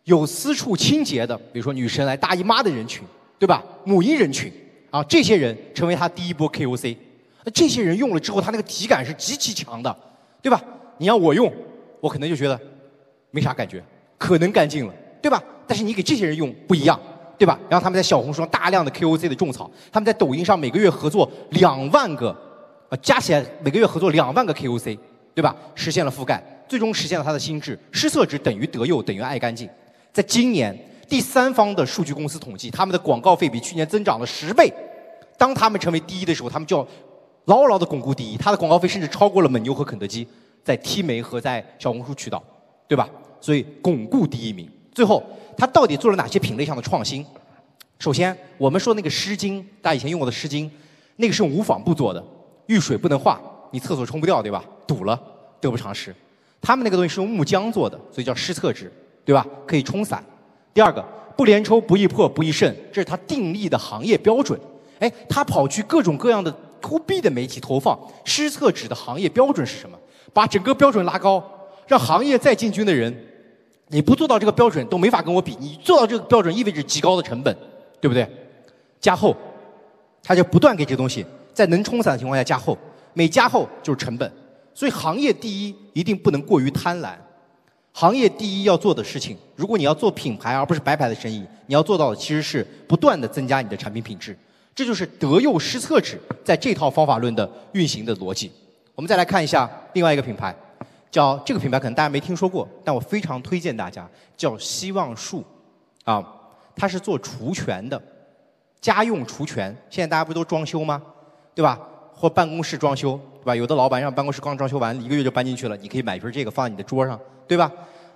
[0.05, 3.03] 有私处清洁的，比如说女生来大姨妈的人群，
[3.38, 3.62] 对吧？
[3.85, 4.53] 母婴人群
[4.90, 6.97] 啊，这些人成为他第一波 KOC。
[7.45, 9.95] 那这些人用了之后，他那个体感是极其强的，
[10.40, 10.62] 对吧？
[10.99, 11.53] 你让我用，
[12.01, 12.59] 我可能就觉得
[13.31, 13.83] 没啥感觉。
[14.17, 15.43] 可能干净了，对吧？
[15.67, 16.99] 但是你给这些人用不一样，
[17.37, 17.59] 对吧？
[17.69, 22.29] 然后他们在小红书上大量的 KOC 的种草，他们在抖音上每个月合作两万个，
[22.88, 24.99] 啊，加起来每个月合作两万个 KOC，
[25.35, 25.55] 对吧？
[25.75, 29.69] 实现了覆盖，最终实现了他的心智，失色值等于德佑等于爱干净。
[30.14, 30.72] 在今年，
[31.09, 34.72] 第三方的数据公司统计，他们的广告费比去年增长了十倍。
[35.37, 36.87] 当他们成为第一的时候，他们就要
[37.46, 38.37] 牢牢的巩固第一。
[38.37, 40.24] 他的广告费甚至超过了蒙牛和肯德基，
[40.62, 42.40] 在 T 媒和在小红书渠道，
[42.87, 43.11] 对吧？
[43.40, 44.70] 所以巩固第一名。
[44.92, 45.20] 最后，
[45.57, 47.27] 他到底做了哪些品类上的创新？
[47.98, 50.70] 首先，我们说那个湿巾，大家以前用过的湿巾，
[51.16, 52.24] 那个是用无纺布做的，
[52.66, 53.40] 遇水不能化，
[53.72, 54.64] 你厕所冲不掉，对吧？
[54.87, 55.20] 堵了，
[55.61, 56.14] 得不偿失。
[56.62, 58.92] 他们那个东西是用木浆做的，所以叫湿厕纸。
[59.24, 59.46] 对吧？
[59.66, 60.22] 可以冲散。
[60.72, 61.04] 第二个，
[61.37, 64.58] 不连抽、不易破、不易渗，这是它定立的行业标准。
[64.98, 69.98] 哎，他跑去各种各样的 to B 的媒体投放湿厕纸的行业标准是什么？
[70.32, 71.42] 把整个标准拉高，
[71.87, 73.14] 让行业再进军的人，
[73.88, 75.56] 你不做到这个标准都没法跟我比。
[75.60, 77.56] 你做到这个标准意味着极高的成本，
[78.00, 78.28] 对不对？
[79.00, 79.37] 加厚，
[80.22, 82.76] 他就不断给这东西在能冲散的情况下加厚，
[83.12, 84.32] 每加厚就是成本。
[84.72, 87.14] 所以行业第一一定不能过于贪婪。
[87.96, 94.37] 行业第一要做的事情，如果你要做品牌而不是白牌的生意，你要做到的其实是不断的增加你的产品品质。
[94.74, 98.50] 这就是德佑施策纸在这套方法论的运行的逻辑。
[98.96, 100.52] 我们再来看一下另外一个品牌，
[101.09, 105.44] 叫这个品牌可能大家没听说过，但我非常推荐大家，叫希望树，
[106.02, 106.20] 啊，
[106.74, 108.02] 它是做除醛的，
[108.80, 109.72] 家用除醛。
[109.88, 111.00] 现在大家不都装修吗？
[111.54, 111.78] 对吧？
[112.12, 113.54] 或办公室装修，对吧？
[113.54, 117.16] 有的老板让办公室刚装修完，一个月就搬进去了，你可以买一瓶这个放在你的桌上。
[117.46, 117.70] 对吧？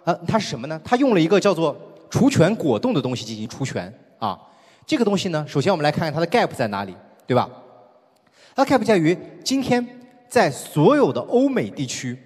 [0.05, 0.81] 呃，它是什么呢？
[0.85, 1.77] 它用了一个叫做
[2.09, 4.39] 除醛果冻的东西进行除醛啊。
[4.87, 6.95] 这个东西呢，首先我们来看看它的 gap 在哪里，
[7.27, 7.49] 对吧？
[8.55, 9.87] 它 gap 在于今天
[10.29, 12.19] 在所有的欧美地区，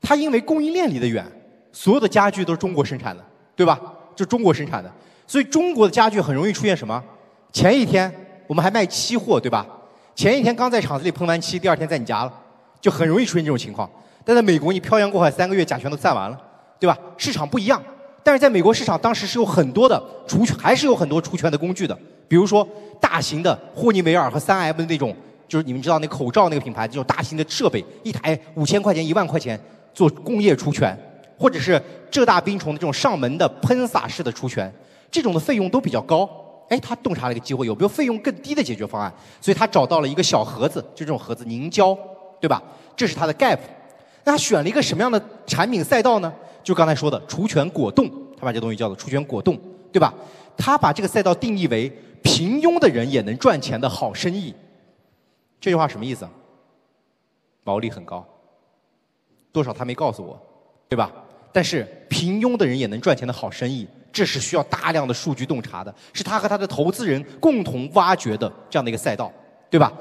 [0.00, 1.24] 它因为供应链离得远，
[1.72, 3.80] 所有的家具都是中国生产的，对吧？
[4.16, 4.90] 就中国生产的，
[5.26, 7.02] 所以中国的家具很容易出现什么？
[7.52, 8.12] 前一天
[8.46, 9.66] 我们还卖期货，对吧？
[10.14, 12.32] 前一天刚在厂子里喷完漆，第二天在你家了，
[12.80, 13.88] 就很容易出现这种情况。
[14.24, 16.40] 但在美国，你漂洋过海三个月，甲醛都散完了，
[16.80, 16.98] 对吧？
[17.16, 17.82] 市场不一样。
[18.22, 21.96] 但是在美国市场，当时是有很多的除，还是有很多除醛的工具的。
[22.26, 22.66] 比如说
[22.98, 25.14] 大型的霍尼韦尔和三 M 的那种，
[25.46, 29.60] 就是你们知道那口罩那个品牌，这种大型的设备，一台五千块钱、一万块钱
[29.92, 30.98] 做工业除醛，
[31.38, 34.72] 或者是浙大冰虫的这种上门的喷洒式的除醛，
[35.10, 36.26] 这种的费用都比较高。
[36.70, 39.12] 哎，他洞察了一个机会，有没有费用更低的解决方案？
[39.38, 41.94] 所以他找到了一个小盒子，就这种盒子凝胶，
[42.40, 42.62] 对吧？
[42.96, 43.58] 这是他的 gap。
[44.24, 46.32] 那他选了一个什么样的产品赛道呢？
[46.62, 49.58] 就刚才说的除醛果冻，他把这东西叫做除醛果冻，
[49.92, 50.12] 对吧？
[50.56, 54.54] 他把这个赛道定义为平庸的人也能赚钱的好生意。
[55.60, 56.26] 这句话什么意思？
[57.64, 58.26] 毛利很高，
[59.52, 60.40] 多少他没告诉我，
[60.88, 61.10] 对吧？
[61.52, 69.30] 但是平庸的人也能赚钱的好生意，这是需要大量的数据洞察的，是他和他的投资人共同挖掘的这样的一个赛道，
[69.68, 69.92] 对吧？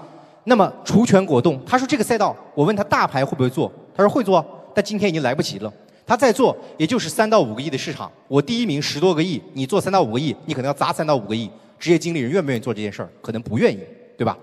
[0.45, 3.71] 那么除醛果冻，他说这个赛道，我问他大牌会不会做？
[3.95, 5.71] 他说会做，但今天已经来不及了。
[6.05, 8.11] 他再做，也就是三到五个亿的市场。
[8.27, 11.49] 我第一名十多个亿，你做三到五个亿，你可能要砸三到五个亿。
[11.79, 13.09] 职业经理人愿不愿意做这件事儿？
[13.21, 13.79] 可能不愿意，
[14.17, 14.37] 对吧？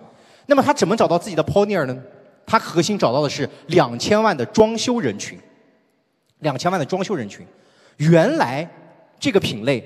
[0.47, 1.97] 那么他怎么找到自己的 pioneer 呢？
[2.47, 5.39] 他核心找到的是两千万的装修人群。
[6.41, 7.47] 两千万的装修人群，
[7.99, 8.67] 原来
[9.19, 9.85] 这个品类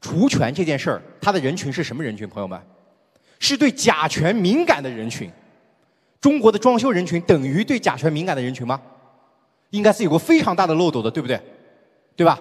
[0.00, 2.28] 除醛这件事儿，它的人群是什么人群？
[2.28, 2.60] 朋友们，
[3.38, 5.30] 是对甲醛敏感的人群。
[6.26, 8.80] 中国的装修人群等于对甲醛敏感的人群吗？
[9.70, 11.40] 应该是有个非常大的漏斗的，对不对？
[12.16, 12.36] 对吧？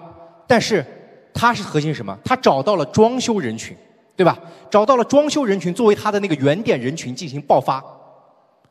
[0.48, 0.84] 但是
[1.32, 2.18] 它是核心什么？
[2.26, 3.78] 它找到了装修人群，
[4.16, 4.40] 对吧？
[4.72, 7.80] 找到了装修人群作为它的那个原点人群进行爆发，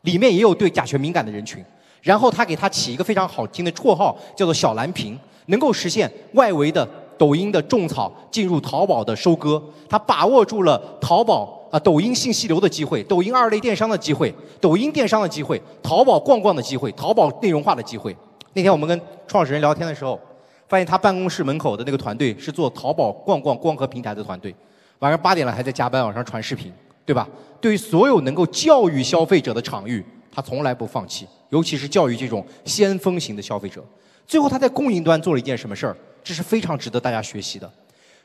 [0.01, 1.65] 里面也有对甲醛敏感的人群。
[2.03, 6.85] 然后他给它起一个非常好听的绰号，叫做“小蓝瓶”，能够实现外围的
[7.17, 9.63] 抖音的种草进入淘宝的收割。
[9.89, 11.61] 他把握住了淘宝。
[11.75, 18.17] 啊，抖音信息流的机会，抖音二类电商的机会，抖音电商的机会，淘宝逛逛的机会，淘宝内容化的机会。
[18.53, 20.17] 那天我们跟创始人聊天的时候，
[20.69, 24.55] 发现他办公室门口的那个团队是做淘宝逛逛光和平台的团队，
[25.01, 26.73] 晚上八点了还在加班，往上传视频，
[27.05, 27.29] 对吧？
[27.61, 33.85] 对于所有能够教育消费者的场域，他从来不放弃，尤其是教育这种先锋型的消费者。
[34.29, 35.97] 最后他在供应端做了一件什么事儿？
[36.23, 37.69] 这是非常值得大家学习的，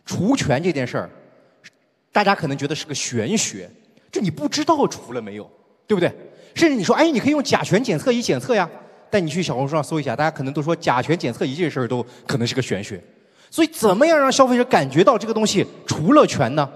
[0.06, 1.10] 除醛这件事儿。
[2.12, 3.70] 大家可能觉得是个玄学，
[4.12, 5.50] 就你不知道除了没有，
[5.88, 6.12] 对不对？
[6.56, 8.70] 甚至你说，哎，你可以用甲醛检测仪检测呀，
[9.10, 13.02] 但你去小红书上搜一下，大家可能都说甲醛检测仪这事儿都可能是个玄学。
[13.52, 16.70] 所以，怎么样让消费者感觉到这个东西除了醛呢？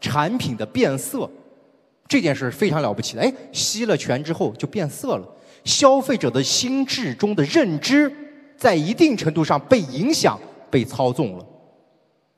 [0.00, 1.28] 产品的变色
[2.06, 3.22] 这件事非常了不起的。
[3.22, 5.26] 哎，吸了醛之后就变色了，
[5.64, 8.12] 消费者的心智中的认知
[8.56, 10.38] 在一定程度上被影响。
[10.70, 11.46] 被操纵了，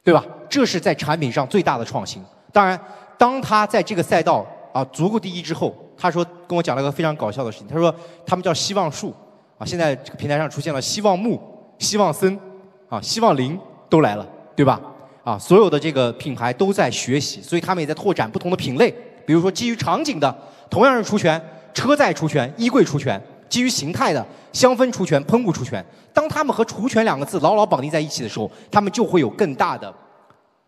[0.05, 0.23] 对吧？
[0.47, 2.23] 这是在产品上最大的创新。
[2.53, 2.79] 当然，
[3.19, 9.15] 当他在这个赛道啊足够第一之后，他说跟我讲了个非常搞笑的事情，他说他们叫希望树
[9.59, 11.41] 啊，现在这个平台上出现了希望木、
[11.79, 12.39] 希望森
[12.89, 14.81] 啊、希望林都来了，对吧？
[15.25, 18.91] 啊，所有的这个品牌都在学习，所以他们也在拓展不同的品类，
[19.27, 20.35] 比如说基于场景的，
[20.71, 21.41] 同样是除醛，
[21.75, 25.85] 车载除醛、衣柜除醛；基于形态的，香氛除醛、喷雾除醛。
[26.15, 29.93] 当他们和除醛两个字牢牢绑定在一起的时候，他们就会有更大的、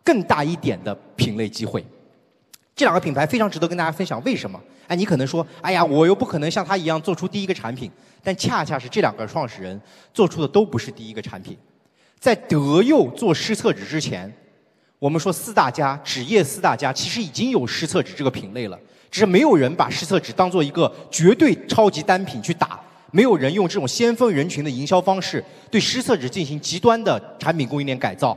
[0.09, 1.85] 更大一点的品类机会。
[2.75, 4.59] 这两个品牌非常值得跟大家分享，为什么？
[4.87, 7.91] 哎，你可能说，哎呀，我又不可能像他一样做出第一个产品，
[8.23, 9.79] 但恰恰是这两个创始人
[10.15, 11.55] 做出的都不是第一个产品。
[12.19, 14.33] 在德佑做湿厕纸之前。
[14.99, 18.77] 我们说四大家纸业四大家其实已经有湿厕纸这个品类了，
[19.11, 22.81] 只是没有人把湿厕纸当做一个绝对超级单品去打，
[23.13, 28.37] 没有人用这种先锋人群的营销方式对湿厕纸进行极端的产品供应链改造。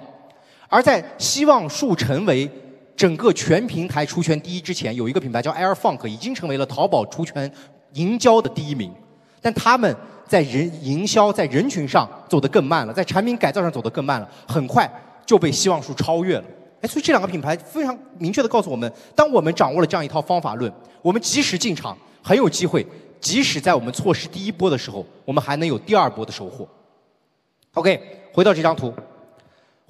[0.72, 2.50] 而在希望树成为
[2.96, 7.52] 整个全平台除醛第一之前，有一个品牌叫 Air Funk 已经成为了淘宝除醛
[7.94, 8.90] 营销的第一名，
[9.42, 9.94] 但他们
[10.26, 14.90] 在人营销在人群上走得更慢了，在产品改造上走得更慢了，很快。
[15.24, 16.44] 就被希望树超越了，
[16.82, 20.70] 哎，所以这两个品牌非常明确的告诉我们，当我们掌握了这样一套方法论，
[21.02, 22.86] 我们及时进场，很有机会，
[23.22, 26.68] 即使在我们错失第一波的时候，我们还能有第二波的收获。
[27.76, 28.02] OK，
[28.34, 28.94] 回到这张图，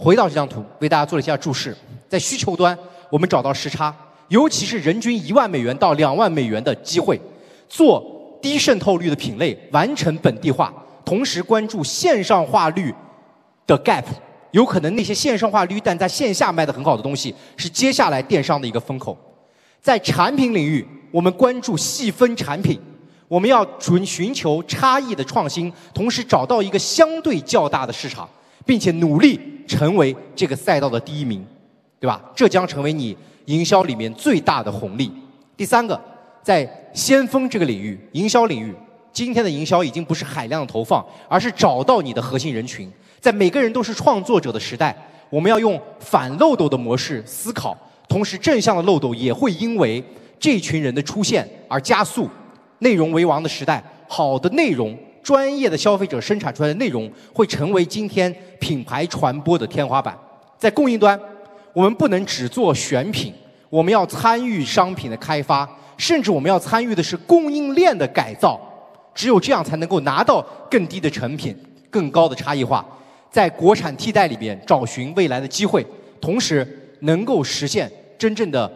[0.01, 1.77] 回到这张图，为大家做了一下注释，
[2.09, 2.75] 在需求端，
[3.11, 3.95] 我们找到时差，
[4.29, 7.21] 尤其是人均一万美元到两万美元的机会，
[7.69, 8.03] 做
[8.41, 10.73] 低渗透率的品类，完成本地化，
[11.05, 12.91] 同时关注线上化率
[13.67, 14.05] 的 gap。
[14.49, 19.15] 有可能那些线上化率但在线下卖的很好的东西，是接下来电商的一个风口。
[19.79, 22.81] 在产品领域，我们关注细分产品，
[23.27, 28.27] 我们要寻寻求差异的创新，同时找到一个相对较大的市场，
[28.71, 31.45] 并且努力成为这个赛道的第一名，
[31.99, 32.23] 对吧？
[32.33, 33.13] 这将成为你
[33.47, 35.11] 营销里面最大的红利。
[35.57, 36.01] 第三个，
[36.41, 38.73] 在先锋这个领域，营销领域，
[39.11, 42.89] 今天的营销已经不是海量投放，而是找到你的核心人群。
[43.19, 44.95] 在每个人都是创作者的时代，
[45.29, 50.01] 我们要用反漏斗的模式思考，同时正向的漏斗也会因为
[50.39, 52.29] 这群人的出现而加速。
[52.79, 60.17] 内容为王的时代，好的内容、专业的消费者生产出来的内容会成为今天品牌传播的天花板。
[60.57, 61.19] 在供应端，
[61.73, 63.33] 我们不能只做选品，
[63.69, 68.59] 我们要参与商品的开发，甚至我们要参与的是供应链的改造。
[69.13, 71.55] 只有这样才能够拿到更低的成品、
[71.89, 72.85] 更高的差异化。
[73.29, 75.85] 在国产替代里边找寻未来的机会，
[76.19, 78.71] 同时能够实现真正的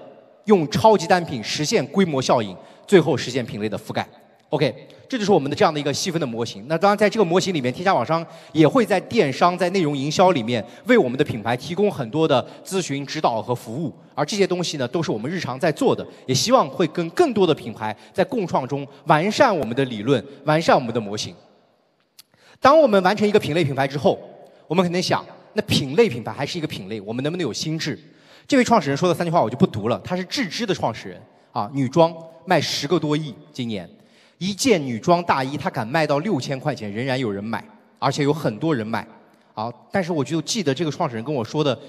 [0.45, 2.55] 用超级单品实现规模效应，
[2.85, 4.05] 最后实现品类的覆盖。
[4.49, 6.65] OK，这就是我们的这样的一个细分的模型。
[6.67, 13.93] 那当然，在这个模型里面，天下网商也会在电商、在内容营销里面为我们的品牌提供很多的咨询、指导和服务。
[14.13, 21.35] 而这些东西呢，都是我们日常在做的，也希望会跟更多的品牌在共创中完善我们的理论，完善我们的模型。
[22.61, 24.17] 当我们完成一个品类品牌之后，
[24.67, 27.99] 我们肯定想，那品类品牌还是一个品类，我们能不能有心智？
[28.47, 29.99] 这位创始人说的三句话我就不读了。
[30.03, 33.89] 他是智之的创始人啊，女装卖十个多亿，今年
[34.37, 37.63] 一件女装大衣他敢卖到六千块钱，仍然有人买，
[37.99, 39.07] 而且有很多人买。
[39.53, 41.79] 啊，但是我就记得这个创始人跟我说的，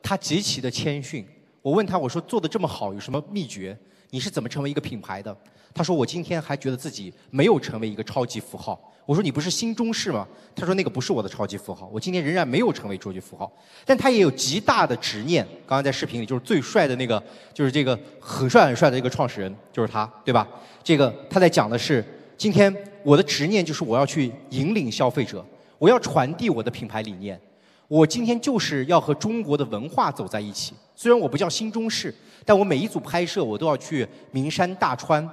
[0.00, 1.26] 他极其的谦逊。
[1.60, 3.76] 我问他，我说做的这么好，有什么秘诀？
[4.10, 5.36] 你是怎么成为一个品牌的？
[5.76, 8.80] 他说我今天还觉得自己没有成为一个超级符号。
[9.04, 10.26] 我说你不是新中式吗？
[10.54, 13.52] 他说那个不是我的超级符号，我今天仍然没有成为超级符号，
[13.84, 15.44] 但他也有极大的执念。
[15.66, 20.48] 刚刚在视频里就是最帅的那个，就是这个很帅很帅的一个创始人，就是他，对吧？
[20.82, 22.02] 这个他在讲的是，
[22.38, 25.44] 今天我的执念就是我要去引领消费者，
[25.78, 27.38] 我要传递我的品牌理念，
[27.86, 30.72] 我今天就是要和中国的文化走在一起。
[30.96, 32.12] 虽然我不叫新中式，
[32.44, 35.28] 但我每一组拍摄我都要去名山大川，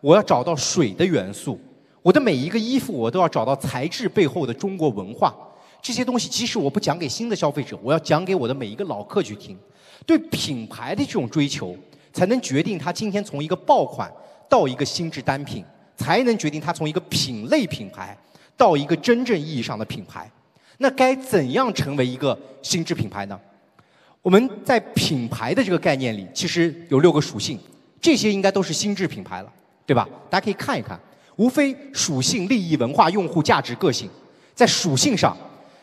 [0.00, 1.60] 我要找到水的元素。
[2.02, 5.36] 我的每一个衣服，我都要找到材质背后的中国文化。
[5.82, 9.58] 这些东西，即使我不讲给新的消费者，我要讲给我的每一个老客去听。
[10.06, 11.76] 对品牌的这种追求，
[12.12, 14.10] 才能决定它今天从一个爆款
[14.48, 15.64] 到一个心智单品，
[15.96, 18.16] 才能决定它从一个品类品牌
[18.56, 20.30] 到一个真正意义上的品牌。
[20.78, 23.38] 那该怎样成为一个心智品牌呢？
[24.22, 27.58] 我们在品牌的这个概念里，其实有六个属性，
[28.00, 29.52] 这些应该都是心智品牌了，
[29.90, 30.08] 对吧？
[30.30, 30.96] 大家可以看一看。
[31.34, 34.08] 无非属性、利益、文化、用户价值、个性，
[34.54, 35.36] 在属性上，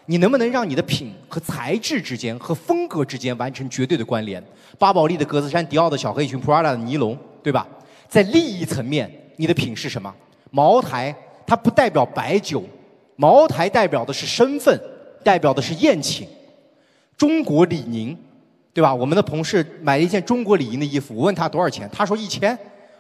[0.06, 4.42] 你能不能让你的品和材质之间、和风格之间完成绝对的关联？
[4.80, 7.68] 巴宝莉的格子衫、迪奥的小黑裙、Prada 的尼龙，对吧？
[8.08, 10.16] 在利益层面，你的品是什么？
[10.52, 11.14] 茅台
[11.46, 12.64] 它不代表白酒，
[13.18, 14.80] 茅台代表的是身份，
[15.22, 16.26] 代表的是宴请，
[17.18, 18.18] 中国李宁，
[18.74, 18.96] 对吧？
[18.96, 22.58] 我们的同事买了一件中国李宁的衣服，我问他多少钱，他说一千。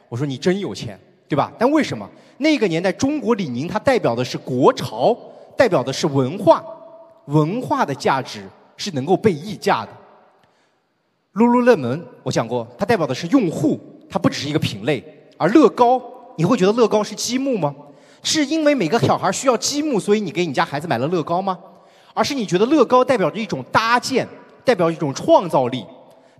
[0.09, 1.51] 我说你真有钱，对吧？
[1.59, 5.17] 但为什么那个年代中国李宁它代表的是国潮，
[5.57, 6.63] 代表的是文化，
[7.25, 8.47] 文化的价值
[8.77, 9.89] 是能够被溢价的。
[11.33, 13.79] Lululemon 我讲过，它代表的是用户，
[14.09, 15.03] 它不只是一个品类。
[15.37, 16.01] 而乐高，
[16.37, 17.75] 你会觉得乐高是积木吗？
[18.23, 21.57] 是因为每个小孩需要积木，所以你给你家孩子买了乐高吗？
[22.13, 24.27] 而是你觉得乐高代表着一种搭建，
[24.65, 25.85] 代表一种创造力，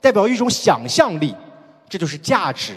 [0.02, 1.36] 代表一种想象力，
[1.88, 2.74] 这就是价值。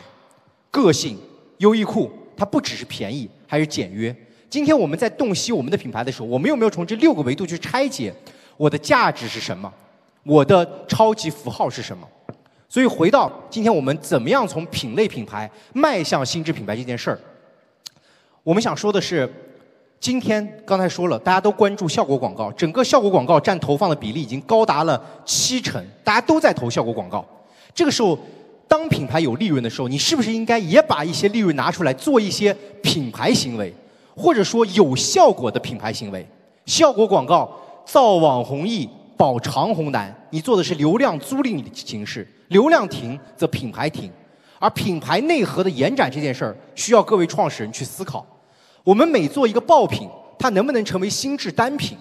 [0.71, 1.19] 个性，
[1.59, 4.15] 优衣库它不只是便宜，还是简约。
[4.49, 8.13] 今天我们在洞悉我们的品牌的时候，我们有没有从这六个维度去拆解
[8.57, 9.73] 我的价值是什么？
[10.23, 12.07] 我的超级符号是什么？
[12.69, 17.19] 所以回到今天我们怎么样从品类品牌迈向心智品牌这件事儿，
[18.43, 19.29] 我们想说的是，
[19.99, 27.25] 今天刚才说了，大家都关注效果广告，整个效果广告占投放的比例已经高达了七成，大家都在投效果广告。
[27.75, 28.19] 这个时候。
[28.71, 33.75] 当品牌有利润的时候，你是不是应该也把一些利润拿出来做一些品牌行为，
[34.15, 36.25] 或者说有效果的品牌行为？
[36.67, 37.51] 效果广告
[37.85, 40.15] 造网红易，保长红难。
[40.31, 44.09] 你做的是流量租赁的形式，流量停则品牌停，
[44.61, 48.25] 而品牌内核的延展这件事儿，需要各位创始人去思考。
[48.85, 50.09] 我们每做一个爆品，
[50.39, 51.99] 它能不能成为心智单品？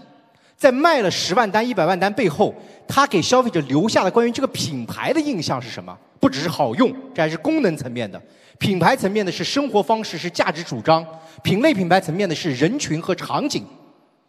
[0.55, 2.53] 在卖了十万单、一百万单背后，
[2.87, 5.97] 它给消费者留下的关于这个品牌的印象是什么？
[6.19, 8.19] 不只是好用，这还是功能层面的；
[8.57, 11.03] 品牌层面的是生活方式，是价值主张；
[11.41, 13.63] 品类品牌层面的是人群和场景，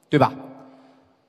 [0.09, 0.33] 对吧？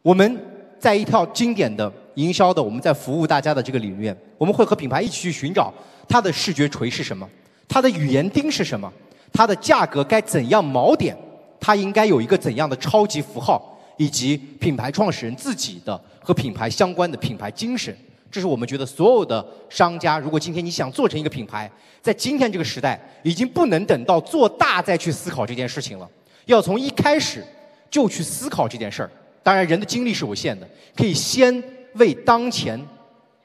[0.01, 0.39] 我们
[0.80, 5.74] 在一套经典的营销的，我们在服务大家的这个里面，我们会和品牌一起去寻找
[6.07, 7.28] 它的视觉锤是什么，
[7.68, 8.91] 它的语言钉是什么，
[9.32, 11.18] 它的价格该怎样锚点，
[11.59, 17.95] 它应该有一个怎样的超级符号，以及品牌创始人自己的和品牌相关的品牌精神。
[18.32, 21.69] 这是我们觉得所有的商家，如果今天你想做成一个品牌，
[22.01, 26.09] 在今天这个时代，已经不能等到做大再去思考这件事情了，
[26.45, 27.43] 要从一开始
[27.89, 29.11] 就去思考这件事儿。
[29.43, 31.61] 当然，人的精力是有限的，可以先
[31.95, 32.79] 为当前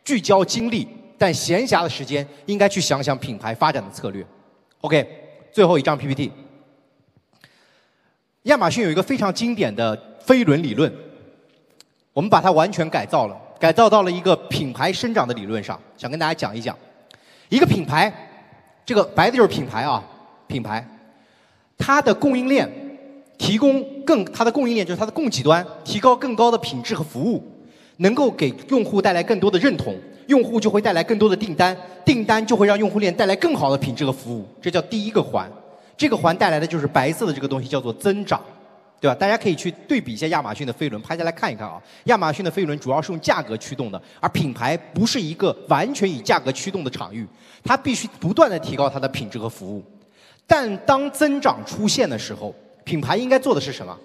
[0.05, 0.87] 聚焦精力，
[1.19, 4.25] 但闲暇的时间应该去想想品牌发展的策略。
[4.83, 5.07] OK，
[5.51, 6.31] 最后一张 PPT，
[8.43, 10.93] 亚马逊有一个非常经典的飞轮理论，
[12.13, 13.37] 我们把它完全改造了。
[13.59, 16.77] 改造到了一个品牌生长的理论上，想跟大家讲一讲，
[17.49, 18.13] 一个品牌，
[18.85, 20.03] 这个白的就是品牌啊，
[20.47, 20.87] 品牌，
[21.79, 22.71] 它的供应链
[23.39, 27.43] 提供更，它的供应链就是它的供给端提高更高的品质和服务，
[27.99, 29.97] 能够给用户带来更多的认同，
[30.27, 35.51] 用户就会带来更多的订单，订单就会让用户链带来更好的品质和服务，这叫第一个环，
[35.97, 38.41] 这个环带来的就是白色的这个东西叫做增长。
[39.01, 39.15] 对吧？
[39.15, 41.81] 大家可以去对比一下亚马逊的飞轮，拍下来看一看啊。
[42.05, 47.27] 亚马逊的飞轮主要是用价格驱动的，而品牌不是一个完全以价格驱动的场域，
[47.63, 49.85] 它必须不断的提高它的品质和服务。
[50.47, 53.97] 但当增长出现的时候，品牌应该做的是什么？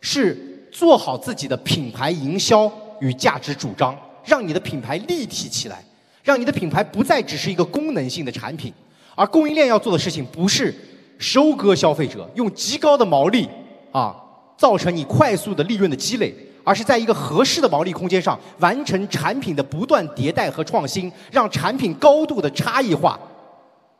[0.00, 2.70] 是做好自己的品牌营销
[3.00, 5.84] 与价值主张，让你的品牌立体起来，
[6.22, 8.72] 让你的品牌不再只是一个功能性的产品。
[9.14, 10.72] 而供应链要做的事情不是
[11.18, 13.48] 收割消费者，用极高的毛利
[13.90, 14.16] 啊。
[14.58, 16.34] 造成你快速的利润的积累，
[16.64, 23.18] 而是在一个合适的毛利空间上完成产品的不断迭代和创新，让产品高度的差异化，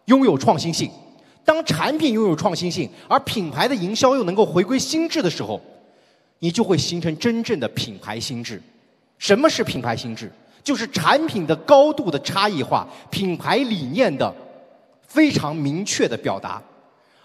[0.07, 0.91] 拥有创新性。
[1.45, 5.59] 当产品拥有创新性，而品牌的营销又能够回归心智的时候，
[6.41, 8.61] 你就会形成真正的品牌心智。
[9.17, 10.31] 什么是品牌心智？
[10.63, 14.35] 就是产品的高度的差异化，品牌理念的
[15.07, 16.61] 非常明确的表达，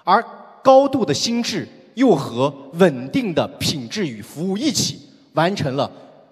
[0.06, 0.24] 而
[0.64, 1.68] 高度的心智。
[1.96, 5.00] 又和稳定的品质与服务一起，
[5.34, 5.90] 完成了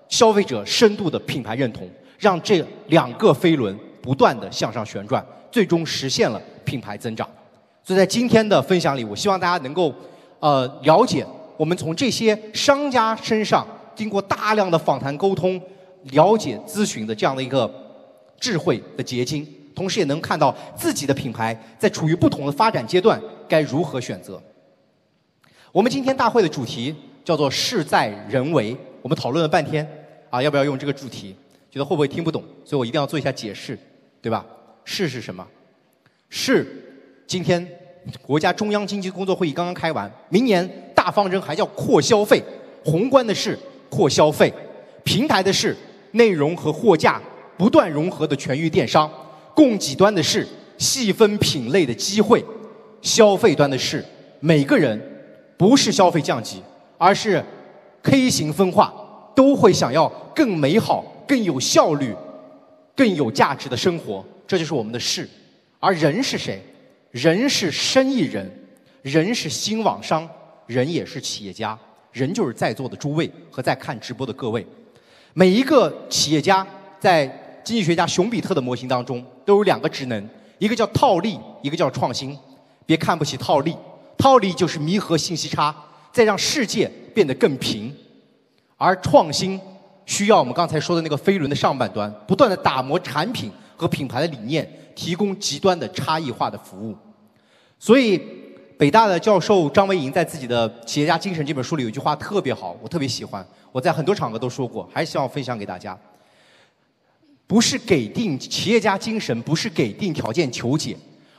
[0.08, 1.90] 消费者深度的品牌认同，
[2.20, 7.28] 让这两个飞轮不断的向上旋转，最终实现了品牌增长。
[7.84, 9.94] 所以在今天的分享里，我希望大家能够
[10.40, 11.26] 呃了解
[11.58, 15.60] 我们从这些商家身上经过大量的访谈沟通、
[16.12, 17.72] 了解咨询的这样的一个
[18.40, 24.42] 智慧的结晶，同时也能看到自己的品牌在处于不同的发展阶段该如何选择。
[25.72, 26.94] 我们今天大会的主题
[27.24, 28.76] 叫做“事在人为”。
[29.02, 29.88] 我们讨论了半天，
[30.30, 31.34] 啊，要不要用这个主题？
[31.70, 32.44] 觉得会不会听不懂？
[32.66, 33.80] 所以我一定要做一下解释，
[34.22, 34.46] 对吧
[34.84, 35.48] ？“事”是什么
[36.28, 36.68] ？“事”
[37.26, 37.66] 今天
[38.22, 42.44] 国家中央经济工作会议刚刚开完，明年大方针还叫扩消费。
[42.84, 43.58] 宏观的是
[43.90, 44.54] 扩消费，
[45.06, 45.74] 平台的是
[46.12, 47.22] 内容和货架
[47.58, 49.10] 不断融合的全域电商，
[49.56, 50.46] 供给端的是
[50.78, 52.44] 细分品类的机会，
[53.02, 54.04] 消费端的是
[54.42, 55.02] 每个人。
[55.62, 56.60] 不是消费降级，
[56.98, 57.46] 而是
[58.02, 58.92] K 型分化，
[59.36, 62.16] 都会想要更美好、更有效率、
[62.96, 64.26] 更有价值的生活。
[64.48, 65.30] 这就是我们的事。
[65.80, 66.60] 而人是谁？
[67.12, 68.52] 人是生意人，
[69.04, 70.28] 人是新网商，
[70.66, 71.78] 人也是企业家，
[72.12, 74.66] 人就是在座的诸位和在看直播的各位。
[75.36, 76.66] 每一个企业家
[77.00, 77.28] 在
[77.64, 82.36] 经济学家熊彼特的模型当中都有两个职能，一个叫套利，一个叫创新。
[82.84, 83.76] 别看不起套利，
[84.22, 85.76] 套利就是弥合信息差，
[86.12, 87.92] 再让世界变得更平。
[88.78, 89.60] 而创新
[90.06, 94.78] 需要我们刚才说的那个飞轮的上半端，不断的打磨产品和品牌的理念。
[94.94, 96.96] 提供极端的差异化的服务，
[97.80, 98.22] 所以
[98.78, 105.98] 北大的教授张维迎在自己的《企业家精神》这本书里有一句话特别好，我特别喜欢，我在很多场合都说过，还希望分享给大家。
[107.48, 110.96] 不是给定企业家精神，不是给定条件求解，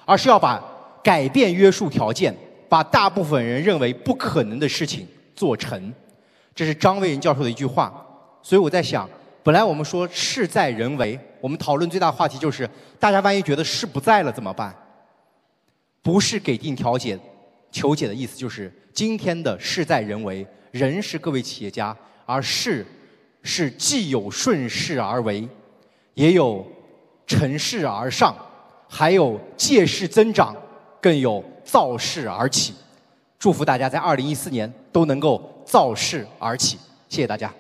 [0.06, 0.60] 而是要把
[1.04, 2.34] 改变约束条件，
[2.72, 5.06] 把大部分人认为不可能的事情
[5.36, 5.92] 做成。
[6.54, 7.92] 这是张维迎教授的一句话，
[8.42, 9.06] 所以我在想。
[9.42, 12.66] 本来我们说事在人为，我们讨论最大话题就是，
[12.98, 14.74] 大家万一觉得事不在了怎么办？
[16.00, 17.18] 不是给定调解、
[17.70, 21.94] 求解的意思，就是今天的事在人为，人是各位企业家，
[22.24, 22.86] 而事
[23.42, 25.46] 是既有顺势而为，
[26.14, 26.66] 也有
[27.26, 28.34] 乘势而上，
[28.88, 30.56] 还有借势增长，
[31.02, 32.74] 更有造势而起。
[33.38, 37.52] 祝福大家在二零一四年都能够造势而起，谢谢大家。